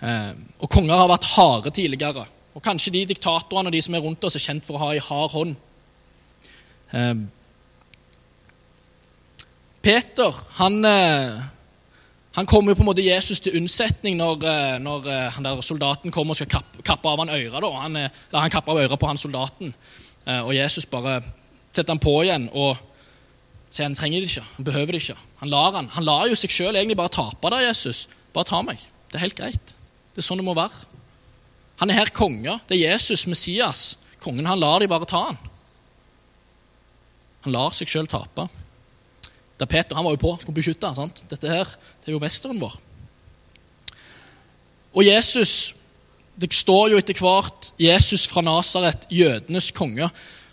[0.02, 2.28] Eh, og konger har vært harde tidligere.
[2.58, 4.94] Og kanskje de diktatorene og de som er rundt oss, er kjent for å ha
[4.94, 5.56] ei hard hånd.
[6.94, 7.14] Eh,
[9.88, 11.40] Peter han, eh,
[12.36, 14.44] han kommer jo på en måte Jesus til unnsetning når,
[14.84, 17.72] når han der soldaten kommer og skal kappe, kappe av han øyre Da.
[17.82, 19.74] Han, eller han kapper av øret på han soldaten,
[20.28, 21.22] og Jesus bare
[21.72, 22.78] setter han på igjen og
[23.72, 25.18] sier han trenger det ikke, han behøver det ikke.
[25.40, 25.90] Han lar han.
[25.96, 28.08] Han lar jo seg sjøl egentlig bare tape der, Jesus.
[28.34, 28.86] Bare ta meg.
[29.10, 29.77] Det er helt greit.
[30.18, 30.74] Det er sånn det må være.
[31.78, 32.56] Han er her konge.
[32.66, 33.92] Det er Jesus, Messias.
[34.18, 35.38] Kongen han lar de bare ta han.
[37.46, 38.48] Han lar seg sjøl tape.
[39.62, 40.90] Da Peter han var jo på, skulle beskytte.
[40.98, 41.22] Sant?
[41.30, 41.70] Dette her,
[42.02, 42.80] det er jo mesteren vår.
[44.98, 45.74] Og Jesus
[46.38, 50.06] Det står jo etter hvert Jesus fra Nasaret, jødenes konge.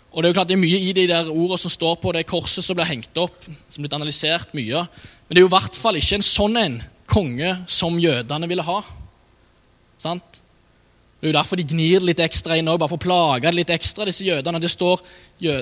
[0.09, 2.13] Og Det er jo klart det er mye i de der ordene som står på
[2.13, 4.81] det korset som blir hengt opp, som blitt analysert mye.
[4.81, 8.65] Men det er jo i hvert fall ikke en sånn en konge som jødene ville
[8.65, 8.79] ha.
[10.01, 10.41] Sant?
[11.19, 14.05] Det er jo derfor de gnir litt ekstra inn, bare for å plage litt ekstra,
[14.05, 14.59] disse jødene.
[14.61, 15.01] Det står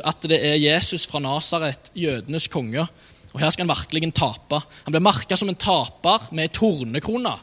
[0.03, 2.87] at det er Jesus fra Nasaret, jødenes konge.
[3.33, 4.59] Og her skal han virkelig tape.
[4.85, 7.33] Han blir merka som en taper med tornekrone.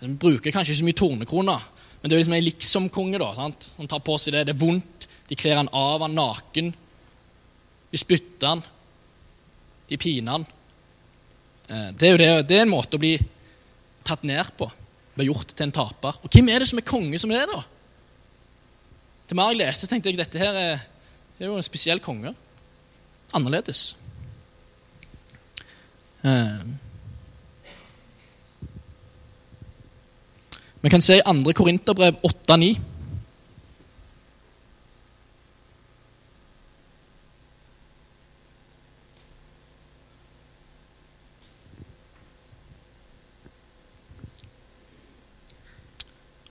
[0.00, 1.68] Han bruker kanskje ikke så mye tornekroner,
[2.00, 3.30] men det er liksom en liksom-konge.
[3.36, 4.46] Han tar på seg det.
[4.48, 5.08] Det er vondt.
[5.28, 6.72] De kler han av, han naken.
[7.90, 8.62] De spytter han.
[9.86, 10.46] De piner han.
[11.68, 13.14] Eh, det er jo det, det er en måte å bli
[14.06, 14.70] tatt ned på.
[15.20, 16.16] Bli gjort til en taper.
[16.24, 17.60] Og hvem er det som er konge som det, er, da?
[19.28, 20.86] Til mer jeg leste, tenkte jeg dette her er,
[21.38, 22.32] er jo en spesiell konge.
[23.36, 23.82] Annerledes.
[26.24, 26.64] Eh.
[30.80, 31.52] Vi kan se i 2.
[31.52, 32.72] Korinterbrev 8-9.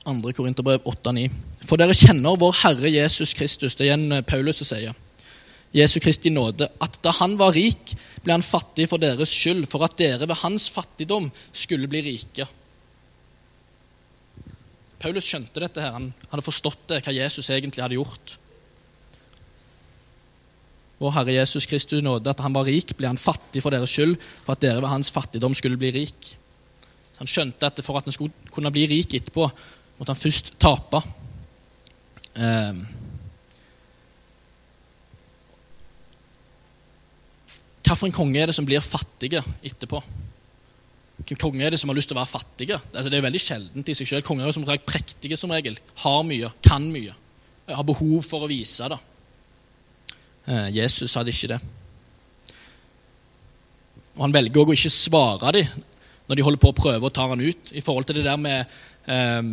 [0.10, 1.28] Andre Korinterbrev 8-9.
[1.69, 3.76] For dere kjenner vår Herre Jesus Kristus.
[3.78, 4.98] Det er igjen Paulus som sier.
[5.76, 7.93] Jesu Kristi nåde, at da han var rik,
[8.26, 12.48] ble han fattig for deres skyld, for at dere ved hans fattigdom skulle bli rike.
[15.00, 15.82] Paulus skjønte dette.
[15.82, 15.93] her.
[15.95, 18.36] Han hadde forstått det, hva Jesus egentlig hadde gjort.
[21.00, 24.17] Vår Herre Jesus Kristus nåde at han var rik, ble han fattig for deres skyld,
[24.43, 26.34] for at dere ved hans fattigdom skulle bli rik.
[27.22, 29.48] Han skjønte at for at han skulle kunne bli rik etterpå,
[30.00, 31.04] måtte han først tape.
[32.40, 32.88] Eh,
[37.90, 40.00] Hvilken konge er det som blir fattige etterpå?
[41.20, 42.78] Hvilken konge er det som har lyst til å være fattige?
[42.94, 44.26] Altså, det er veldig sjeldent i seg selv.
[44.28, 45.80] Konger er som regel prektige som regel.
[46.04, 47.16] Har mye, kan mye.
[47.68, 49.00] Har behov for å vise det.
[50.48, 51.60] Eh, Jesus hadde ikke det.
[54.16, 55.84] Og Han velger også å ikke svare dem
[56.30, 58.38] når de holder på å prøve å ta han ut, i forhold til det der
[58.38, 58.60] med
[59.10, 59.48] eh,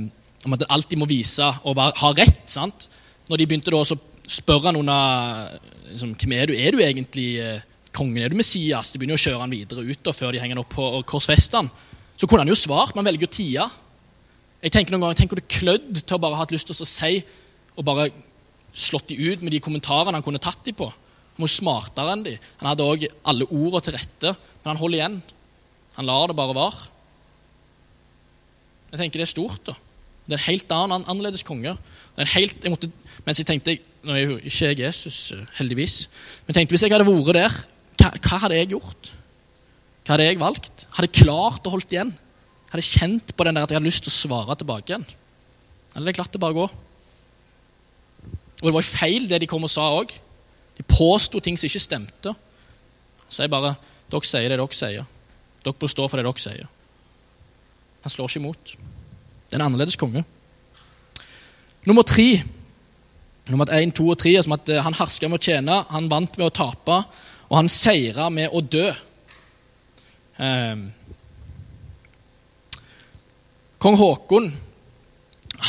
[0.47, 2.45] om at en alltid må vise og ha rett.
[2.51, 2.89] sant?
[3.29, 5.57] Når de begynte da å spørre han under
[5.91, 6.55] liksom, Hvem er du?
[6.55, 8.23] Er du egentlig eh, kongen?
[8.23, 8.93] Er du Messias?
[8.93, 11.85] De begynner å kjøre han videre ut da, før de henger han opp på korsfestene.
[12.17, 13.67] Så kunne han jo svart, men velger å tie.
[14.63, 16.79] Jeg tenker noen ganger, tenk hvor det klødd til å bare ha hatt lyst til
[16.79, 17.19] å si
[17.77, 18.09] og bare
[18.77, 20.89] slått de ut med de kommentarene han kunne tatt de på.
[20.89, 22.37] Han var smartere enn de.
[22.63, 25.19] Han hadde òg alle ordene til rette, men han holder igjen.
[25.99, 26.87] Han lar det bare være.
[28.93, 29.61] Jeg tenker det er stort.
[29.69, 29.77] da.
[30.27, 31.77] Det er en helt annen, annerledes konge.
[32.17, 32.91] Helt, jeg måtte,
[33.27, 35.95] mens jeg tenkte Nå er jo ikke jeg Jesus, heldigvis.
[36.45, 37.55] Men jeg tenkte hvis jeg hadde vært der,
[37.99, 39.09] hva, hva, hadde jeg gjort?
[40.05, 40.85] Hva hadde jeg valgt?
[40.95, 42.13] Hadde jeg klart å holde igjen?
[42.71, 45.07] Hadde jeg kjent på den der at jeg hadde lyst til å svare tilbake igjen?
[45.97, 46.69] Eller hadde jeg latt det bare gå?
[48.61, 50.15] Og det var jo feil, det de kom og sa òg.
[50.79, 52.35] De påsto ting som ikke stemte.
[53.27, 53.75] Så jeg bare
[54.07, 55.07] Dere sier det dere sier.
[55.67, 56.69] Dere bør stå for det dere sier.
[58.05, 58.77] Han slår ikke imot.
[59.47, 60.25] Det er en annerledes konge.
[61.87, 62.43] Nummer tre
[63.47, 66.09] Nummer én, to og tre er som at eh, han herska med å tjene, han
[66.11, 66.97] vant ved å tape,
[67.47, 68.89] og han seira med å dø.
[70.43, 70.81] Eh,
[73.79, 74.51] Kong Haakon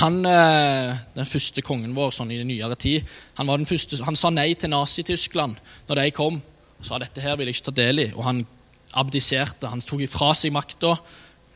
[0.02, 3.06] han, eh, den første kongen vår sånn i nyere tid,
[3.38, 6.42] han, var den første, han sa nei til Nazi-Tyskland når de kom.
[6.80, 8.12] og sa dette her vil jeg ikke ta del i.
[8.14, 8.46] Og han
[8.94, 9.70] abdiserte.
[9.70, 10.98] Han tok ifra seg makta,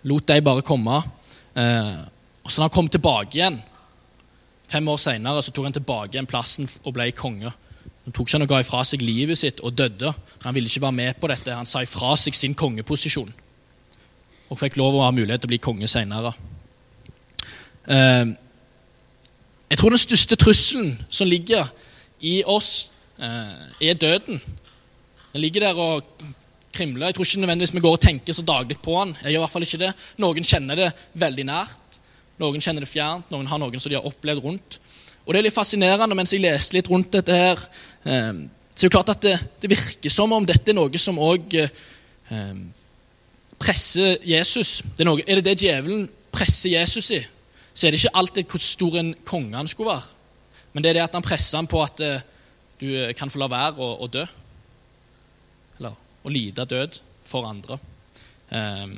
[0.03, 1.01] lot de bare komme.
[1.55, 1.99] Eh,
[2.41, 3.59] og så når han kom tilbake igjen,
[4.71, 7.51] fem år senere, så tok han tilbake igjen plassen og ble konge.
[8.05, 10.13] Han tok ikke og ga ifra seg livet sitt og døde.
[10.45, 11.53] Han ville ikke være med på dette.
[11.53, 13.33] Han sa ifra seg sin kongeposisjon
[14.51, 16.33] og fikk lov å ha mulighet til å bli konge seinere.
[17.87, 18.33] Eh,
[19.71, 21.69] jeg tror den største trusselen som ligger
[22.19, 24.41] i oss, eh, er døden.
[25.31, 26.03] Den ligger der og
[26.75, 27.09] krimler.
[27.09, 29.15] Jeg tror ikke nødvendigvis vi går og tenker så daglig på den.
[29.21, 29.91] Jeg gjør i hvert fall ikke det.
[30.23, 30.89] Noen kjenner det
[31.23, 31.99] veldig nært.
[32.41, 33.31] Noen kjenner det fjernt.
[33.33, 34.79] Noen har noen som de har opplevd rundt.
[35.25, 37.59] Og det er litt fascinerende mens jeg leser litt rundt dette her.
[38.01, 41.19] Så det er jo klart at det, det virker som om dette er noe som
[41.21, 42.63] òg eh,
[43.61, 44.79] presser Jesus.
[44.95, 47.21] Det er, noe, er det det djevelen presser Jesus i?
[47.73, 50.17] så er det ikke alltid hvor stor en konge han skulle være.
[50.73, 52.23] Men det er det at han presser ham på at uh,
[52.81, 54.23] du eh, kan få la være å, dø.
[56.21, 57.77] Å lide død for andre.
[58.51, 58.95] Um,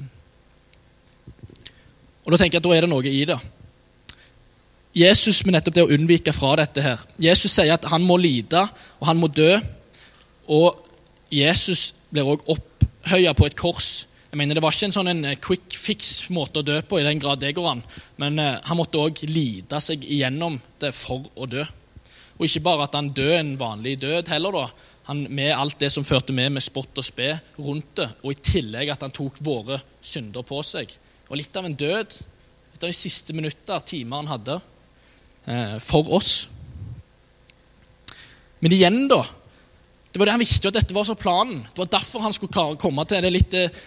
[2.24, 3.40] og Da tenker jeg at da er det noe i det.
[4.94, 7.02] Jesus med nettopp det å unnvike fra dette her.
[7.22, 8.62] Jesus sier at han må lide,
[9.00, 9.58] og han må dø.
[10.48, 10.84] Og
[11.34, 15.26] Jesus blir òg opphøya på et kors jeg mener, Det var ikke en sånn en
[15.30, 17.84] eh, quick fix-måte å dø på, i den grad det går an.
[18.18, 21.62] Men eh, han måtte òg lide seg igjennom det for å dø.
[22.40, 24.88] Og ikke bare at han døde en vanlig død heller, da.
[25.10, 28.40] Han, med alt det som førte med med spott og spe rundt det, og i
[28.40, 30.94] tillegg at han tok våre synder på seg.
[31.28, 32.16] Og litt av en død.
[32.74, 34.60] Litt av de siste minutter, timer han hadde
[35.46, 36.34] eh, for oss.
[38.64, 39.26] Men igjen, da.
[40.14, 41.64] Det var det Han visste jo at dette var så planen.
[41.74, 43.80] Det var derfor han skulle komme til det litt eh,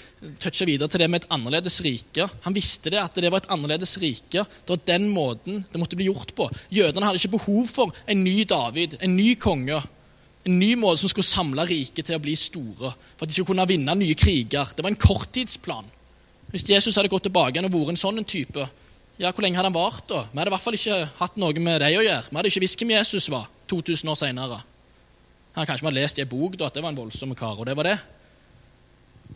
[0.43, 2.27] touche videre til det med et annerledes rike.
[2.45, 4.43] Han visste det, at det var et annerledes rike.
[4.43, 6.49] Det var den måten det måtte bli gjort på.
[6.75, 9.79] Jødene hadde ikke behov for en ny David, en ny konge.
[10.47, 13.51] En ny måte som skulle samle riket til å bli store, for at de skulle
[13.51, 14.71] kunne vinne nye kriger.
[14.77, 15.89] Det var en korttidsplan.
[16.53, 18.69] Hvis Jesus hadde gått tilbake og vært en sånn type,
[19.17, 20.27] ja, hvor lenge hadde han vart da?
[20.31, 22.29] Vi hadde i hvert fall ikke hatt noe med det å gjøre.
[22.29, 24.61] Vi hadde ikke visst hvem Jesus var 2000 år senere.
[25.57, 27.67] Han kanskje hadde lest i en bok da, at det var en voldsom kar, og
[27.67, 27.97] det var det.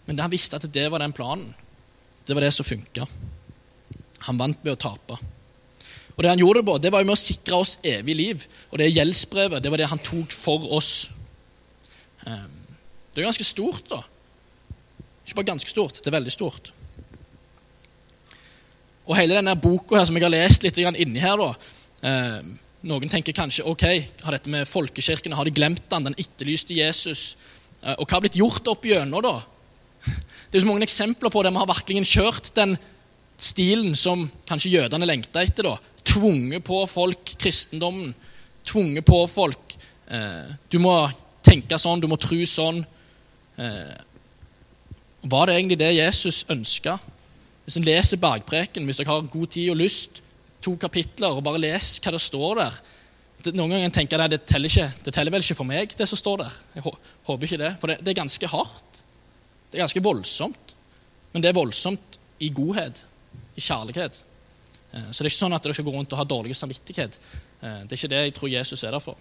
[0.07, 1.51] Men han visste at det var den planen.
[2.29, 3.09] Det var det som funka.
[4.29, 5.16] Han vant ved å tape.
[6.16, 8.46] Og Det han gjorde det på, det var jo med å sikre oss evig liv.
[8.70, 11.11] Og det gjeldsbrevet det var det han tok for oss.
[12.27, 12.66] Ehm,
[13.14, 14.03] det er ganske stort, da.
[15.25, 16.73] Ikke bare ganske stort, det er veldig stort.
[19.07, 21.55] Og hele denne boka her som jeg har lest litt inni her, da
[22.09, 23.83] ehm, Noen tenker kanskje ok,
[24.25, 27.35] har dette med folkekirkene, har de glemt den, den etterlyste Jesus?
[27.83, 29.35] Eh, og hva har blitt gjort opp gjennom, da?
[30.49, 32.79] Det er så mange eksempler på det vi har virkelig kjørt den
[33.40, 35.68] stilen som kanskje jødene lengta etter.
[35.68, 35.77] da.
[36.11, 38.14] Tvunget på folk kristendommen.
[38.66, 39.77] Tvunget på folk
[40.11, 40.94] eh, Du må
[41.46, 42.83] tenke sånn, du må tro sånn.
[43.57, 43.96] Eh,
[45.31, 46.99] var det egentlig det Jesus ønska?
[47.64, 50.23] Hvis en leser Bergpreken, hvis dere har god tid og lyst,
[50.61, 52.81] to kapitler, og bare les hva det står der
[53.40, 56.09] det, Noen ganger tenker jeg det teller, ikke, det teller vel ikke for meg, det
[56.11, 56.57] som står der.
[56.77, 59.01] Jeg håper ikke det, for det, det er ganske hardt.
[59.70, 60.75] Det er ganske voldsomt.
[61.33, 63.01] Men det er voldsomt i godhet,
[63.57, 64.18] i kjærlighet.
[64.92, 67.18] Eh, så det er ikke sånn at dere skal gå rundt og ha dårlig samvittighet.
[67.61, 69.18] Eh, det er ikke det jeg tror Jesus er der for.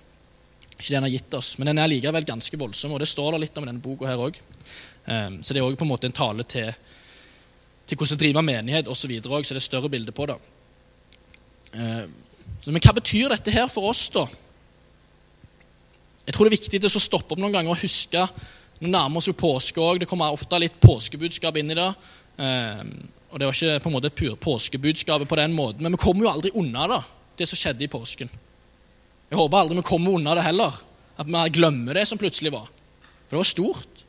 [0.76, 3.34] Ikke det han har gitt oss, Men den er likevel ganske voldsom, og det står
[3.34, 4.40] der litt om denne boka her òg.
[5.06, 6.74] Eh, så det er òg på en måte en tale til,
[7.86, 9.02] til hvordan drive menighet osv.
[9.02, 10.40] Så, videre, så det er større bilde på det.
[11.70, 14.24] Men hva betyr dette her for oss, da?
[16.26, 18.26] Jeg tror det er viktig å stoppe opp noen ganger og huske
[18.80, 19.98] Nå nærmer oss jo påske òg.
[20.00, 21.90] Det kommer ofte litt påskebudskap inn i det.
[23.30, 26.26] Og det var ikke på en måte et påskebudskapet på den måten, men vi kommer
[26.26, 27.02] jo aldri unna det,
[27.38, 28.30] det som skjedde i påsken.
[29.30, 30.82] Jeg håper aldri vi kommer unna det heller.
[31.20, 32.70] At vi glemmer det som plutselig var.
[33.28, 34.04] For det var stort.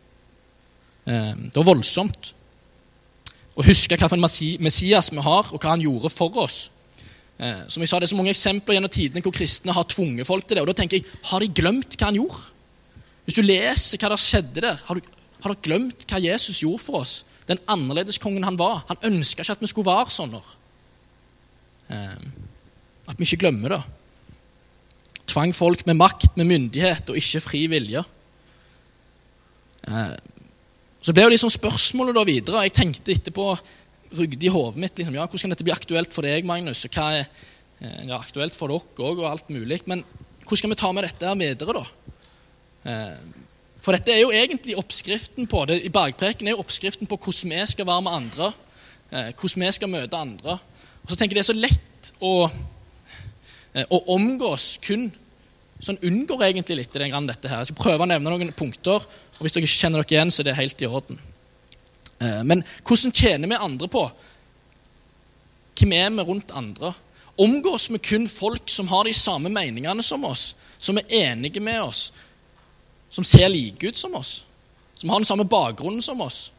[1.11, 2.33] Ehm, det var voldsomt.
[3.59, 6.70] Å huske hvilken Messias vi har, og hva han gjorde for oss.
[7.40, 10.26] Eh, som jeg sa, Det er så mange eksempler gjennom tidene hvor kristne har tvunget
[10.26, 10.62] folk til det.
[10.62, 12.40] og da tenker jeg, Har de glemt hva han gjorde?
[13.24, 15.00] Hvis du leser hva som skjedde der, har du,
[15.42, 17.24] har du glemt hva Jesus gjorde for oss?
[17.50, 18.84] Den annerledeskongen han var.
[18.90, 20.36] Han ønska ikke at vi skulle være sånn.
[21.90, 22.20] Eh,
[23.10, 23.80] at vi ikke glemmer det.
[25.30, 28.04] Tvang folk med makt, med myndighet og ikke fri vilje.
[29.88, 30.16] Eh,
[31.00, 32.64] så ble jo liksom spørsmålet da videre.
[32.68, 33.52] Jeg tenkte etterpå
[34.18, 36.96] rugde i hodet mitt liksom, ja, hvordan kan dette bli aktuelt for deg, Magnus, og
[36.96, 39.82] hva er eh, ja, aktuelt for dere òg, og alt mulig.
[39.90, 40.04] Men
[40.44, 41.86] hvordan skal vi ta med dette videre, da?
[43.80, 47.16] Eh, for dette er jo egentlig oppskriften på det, i Bergpreken er jo oppskriften på
[47.16, 48.52] hvordan vi skal være med andre.
[49.10, 50.58] Eh, hvordan vi skal møte andre.
[51.02, 52.50] Og så tenker jeg Det er så lett å,
[53.90, 55.10] å omgås kun
[55.80, 57.62] så en unngår egentlig litt i den grann dette her.
[57.62, 60.42] Jeg skal prøve å nevne noen punkter, og hvis dere ikke kjenner dere igjen, så
[60.42, 61.20] er det helt i orden.
[62.20, 64.02] Eh, men hvordan tjener vi andre på?
[65.80, 66.92] Hvem er vi rundt andre?
[67.40, 71.80] Omgås vi kun folk som har de samme meningene som oss, som er enige med
[71.80, 72.10] oss,
[73.10, 74.44] som ser like ut som oss,
[74.94, 76.50] som har den samme bakgrunnen som oss?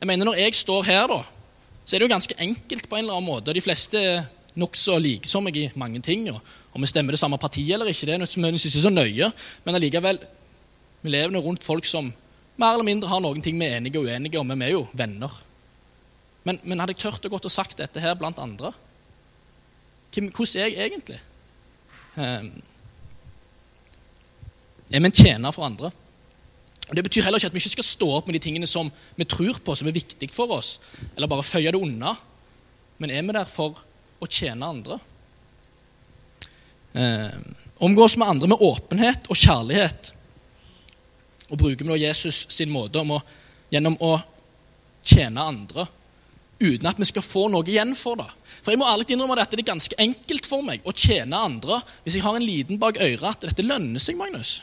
[0.00, 1.22] Jeg mener, Når jeg står her, da,
[1.84, 3.54] så er det jo ganske enkelt på en eller annen måte.
[3.54, 4.24] De fleste er
[4.58, 6.28] nokså like som meg i mange ting.
[6.30, 6.40] og
[6.74, 9.30] Om vi stemmer det samme partiet eller ikke, det er nødvendigvis ikke så nøye.
[9.64, 10.18] Men allikevel,
[11.02, 12.12] vi lever rundt folk som
[12.56, 14.76] mer eller mindre har noen ting vi er enige og uenige om, men vi er
[14.76, 15.38] jo venner.
[16.44, 18.72] Men, men hadde jeg turt å gå og sagt dette her blant andre?
[20.12, 21.20] Hvordan er jeg egentlig?
[22.16, 22.50] Um,
[24.92, 25.92] er vi en tjener for andre?
[26.88, 28.90] Og Det betyr heller ikke at vi ikke skal stå opp med de tingene som
[29.16, 30.76] vi tror på, som er viktig for oss,
[31.16, 32.14] eller bare føye det unna.
[33.00, 33.78] Men er vi der for
[34.20, 34.98] å tjene andre?
[36.92, 37.38] Eh,
[37.82, 40.12] omgås med andre med åpenhet og kjærlighet
[41.52, 43.18] og bruker vi da Jesus sin måte å,
[43.72, 44.14] gjennom å
[45.04, 45.86] tjene andre
[46.62, 48.28] uten at vi skal få noe igjen for det.
[48.62, 51.80] For jeg må ærlig innrømme at det er ganske enkelt for meg å tjene andre
[52.04, 54.16] hvis jeg har en liten bak øret at dette lønner seg.
[54.16, 54.60] Magnus.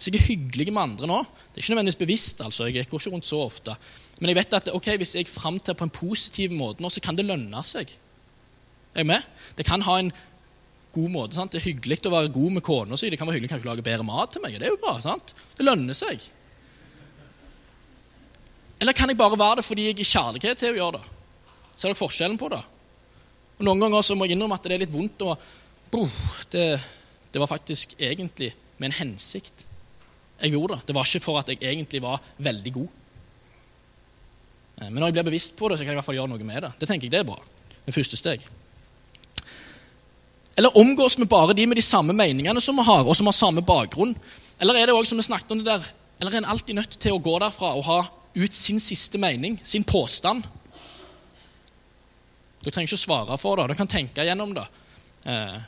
[0.00, 3.02] Hvis jeg er hyggelig med andre nå Det er ikke nødvendigvis bevisst, altså, jeg går
[3.02, 3.74] ikke rundt så ofte.
[4.20, 7.18] Men jeg vet at ok, hvis jeg framtrer på en positiv måte nå, så kan
[7.18, 7.92] det lønne seg.
[8.94, 9.28] Er jeg med?
[9.58, 10.08] Det kan ha en
[10.94, 11.36] god måte.
[11.36, 11.52] Sant?
[11.52, 13.10] Det er hyggelig å være god med kona si.
[13.12, 14.56] Det kan være hyggelig kanskje å lage bedre mat til meg.
[14.56, 14.96] Det er jo bra.
[15.04, 15.34] sant?
[15.58, 16.24] Det lønner seg.
[18.80, 21.16] Eller kan jeg bare være det fordi jeg er kjærlighet til å gjøre det?
[21.76, 22.62] Ser dere forskjellen på det?
[23.60, 25.26] Og Noen ganger så må jeg innrømme at det er litt vondt.
[25.28, 26.06] Og,
[26.52, 26.68] det,
[27.32, 29.66] det var faktisk egentlig med en hensikt
[30.40, 30.86] jeg gjorde det.
[30.88, 32.88] Det var ikke for at jeg egentlig var veldig god.
[34.80, 36.32] Eh, men når jeg blir bevisst på det, så kan jeg i hvert fall gjøre
[36.32, 36.72] noe med det.
[36.80, 37.38] Det tenker jeg det er bra.
[37.84, 38.44] Det første steg.
[40.60, 43.36] Eller omgås vi bare de med de samme meningene som vi har, og som har
[43.36, 44.14] samme bakgrunn?
[44.60, 46.96] Eller er det også, som vi snakket om det der, eller er en alltid nødt
[47.00, 48.00] til å gå derfra og ha
[48.34, 50.44] ut sin siste mening, sin påstand?
[52.60, 54.66] Du trenger ikke å svare for det, du kan tenke gjennom det.
[55.24, 55.60] Eh,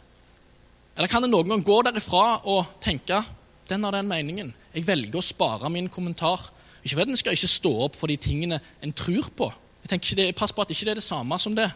[0.92, 3.22] eller kan det noen gang gå derifra og tenke
[3.70, 4.52] den har den meningen.
[4.72, 6.48] Jeg velger å spare min kommentar.
[6.82, 9.50] Ikke fordi en skal ikke stå opp for de tingene en tror på.
[9.82, 11.68] Jeg tenker ikke det, Pass på at ikke det er det samme som det.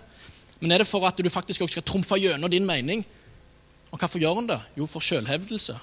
[0.61, 3.05] Men er det for at du faktisk også skal trumfe gjennom din mening?
[3.93, 4.61] Og hvorfor gjør han det?
[4.79, 5.77] Jo, for selvhevdelse.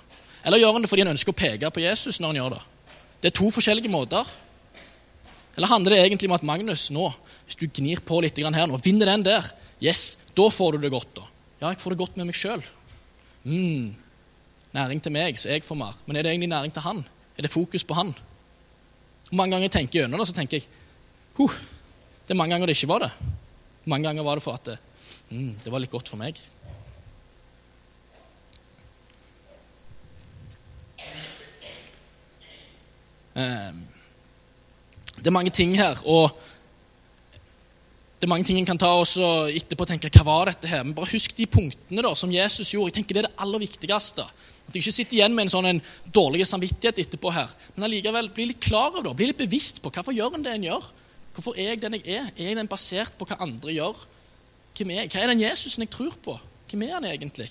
[0.43, 2.63] Eller gjør han det fordi han ønsker å peke på Jesus når han gjør det?
[3.21, 4.27] Det er to forskjellige måter.
[5.55, 7.07] Eller handler det egentlig om at Magnus nå,
[7.45, 9.45] hvis du gnir på litt her nå, vinner den der,
[9.83, 11.13] yes, da får du det godt.
[11.15, 11.27] da.
[11.61, 12.63] Ja, jeg får det godt med meg sjøl.
[13.45, 13.93] Mm,
[14.73, 15.97] næring til meg, så jeg får mer.
[16.05, 17.03] Men er det egentlig næring til han?
[17.37, 18.13] Er det fokus på han?
[19.31, 20.67] Og mange ganger jeg tenker gjennom det, så tenker jeg
[21.37, 21.53] huh,
[22.27, 23.11] det er mange ganger det ikke var det.
[23.85, 24.77] Mange ganger var det for at det,
[25.29, 26.39] mm, det var litt godt for meg.
[33.33, 33.73] Eh,
[35.17, 36.31] det er mange ting her, og
[38.19, 40.85] det er mange ting en kan ta og etterpå tenke hva var dette her?
[40.85, 42.93] Men bare husk de punktene da, som Jesus gjorde.
[42.93, 44.23] Jeg tenker Det er det aller viktigste.
[44.67, 45.81] At jeg ikke sitter igjen med en sånn en
[46.15, 47.51] dårlig samvittighet etterpå her.
[47.75, 50.55] Men allikevel bli litt klar over det, bli litt bevisst på hvorfor gjør en det
[50.55, 50.89] en gjør.
[51.33, 52.31] Hvorfor er jeg den jeg er?
[52.37, 54.03] Er jeg den basert på hva andre gjør?
[54.77, 56.37] Hvem er, hva er den Jesusen jeg tror på?
[56.69, 57.49] Hvem er han egentlig?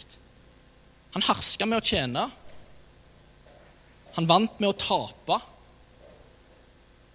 [1.14, 2.28] Han herska med å tjene.
[4.16, 5.38] Han vant med å tape.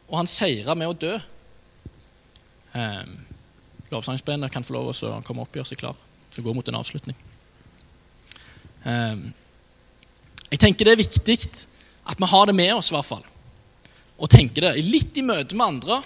[0.07, 1.15] Og han seira med å dø.
[2.77, 3.17] Um,
[3.91, 5.99] Lovsangsbandet kan få lov å komme opp og gjøre seg klar.
[6.35, 7.17] Det går mot en avslutning.
[8.83, 9.29] Um,
[10.51, 11.37] jeg tenker det er viktig
[12.07, 13.25] at vi har det med oss, i hvert fall.
[14.17, 14.85] Og tenker det.
[14.87, 15.99] Litt i møte med andre.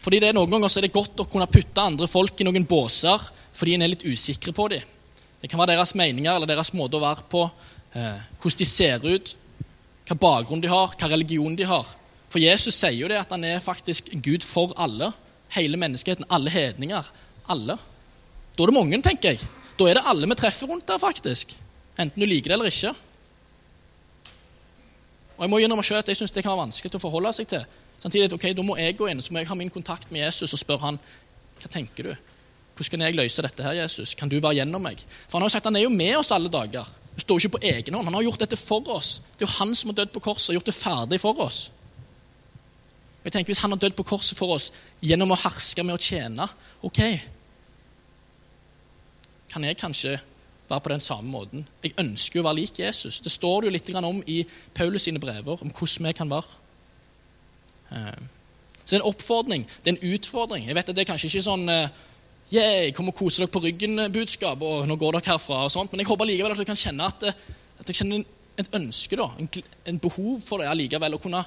[0.00, 2.46] Fordi det er Noen ganger så er det godt å kunne putte andre folk i
[2.46, 3.26] noen båser
[3.60, 4.84] fordi en er litt usikre på dem.
[5.42, 7.42] Det kan være deres meninger eller deres måte å være på,
[7.92, 9.32] eh, hvordan de ser ut,
[10.08, 11.88] hva bakgrunn de har, hva religion de har.
[12.30, 15.10] For Jesus sier jo det at han er faktisk Gud for alle
[15.56, 17.04] hele menneskeheten, alle hedninger.
[17.50, 17.76] Alle.
[18.56, 19.48] Da er det mange, tenker jeg.
[19.76, 21.56] Da er det alle vi treffer rundt der, faktisk.
[22.00, 22.94] Enten du liker det eller ikke.
[25.36, 27.48] Og Jeg må gjennom selv at jeg syns det kan være vanskelig å forholde seg
[27.48, 27.64] til.
[28.00, 30.52] Samtidig, ok, Da må jeg gå inn så må jeg ha min kontakt med Jesus
[30.52, 30.98] og spørre han,
[31.60, 32.14] hva tenker du?
[32.74, 34.14] Hvordan kan jeg løse dette her, Jesus?
[34.14, 35.02] Kan du være gjennom meg?
[35.28, 36.88] For Han har jo sagt han er jo med oss alle dager.
[36.88, 38.06] Han står ikke på egen hånd.
[38.08, 39.20] Han har gjort dette for oss.
[39.36, 41.70] Det er jo han som har dødd på korset og gjort det ferdig for oss.
[43.24, 44.70] Jeg tenker Hvis han har dødd på korset for oss
[45.04, 46.48] gjennom å herske med å tjene,
[46.82, 47.00] ok
[49.52, 50.14] Kan jeg kanskje
[50.70, 51.66] være på den samme måten?
[51.82, 53.20] Jeg ønsker jo å være lik Jesus.
[53.20, 54.42] Det står det jo litt om i
[54.74, 56.60] Paulus sine brever, om hvordan vi kan være.
[57.90, 58.22] Eh,
[58.80, 60.66] så det er en oppfordring, det er en utfordring.
[60.66, 61.68] Jeg vet at Det er kanskje ikke sånn
[62.50, 66.02] yeah, kom og kose dere på ryggen-budskap, og nå går dere herfra, og sånt, men
[66.02, 67.26] jeg håper likevel at dere kan kjenne at,
[67.80, 68.24] at jeg kjenner
[68.60, 69.48] et ønske, da, en,
[69.92, 71.44] en behov for det allikevel, å kunne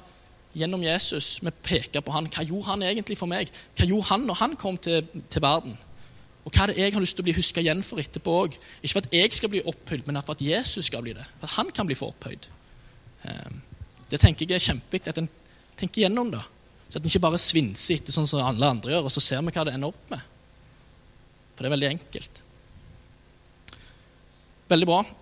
[0.54, 2.30] gjennom Jesus vi peker på han.
[2.30, 3.50] Hva gjorde han egentlig for meg?
[3.76, 5.76] Hva gjorde han når han kom til, til verden?
[6.44, 8.56] Og hva er det jeg har lyst til å bli huska igjen for etterpå òg?
[8.82, 11.24] Ikke for at jeg skal bli opphøyd, men for at Jesus skal bli det.
[11.40, 12.48] For at han kan bli for opphøyd.
[13.30, 13.62] Ehm,
[14.10, 15.30] det tenker jeg er kjempeviktig at en
[15.80, 16.42] tenker gjennom det.
[16.90, 19.40] Så at en ikke bare svinser etter sånn som alle andre gjør, og så ser
[19.40, 20.30] vi hva det ender opp med.
[21.54, 22.42] For det er veldig enkelt.
[24.68, 25.04] Veldig bra.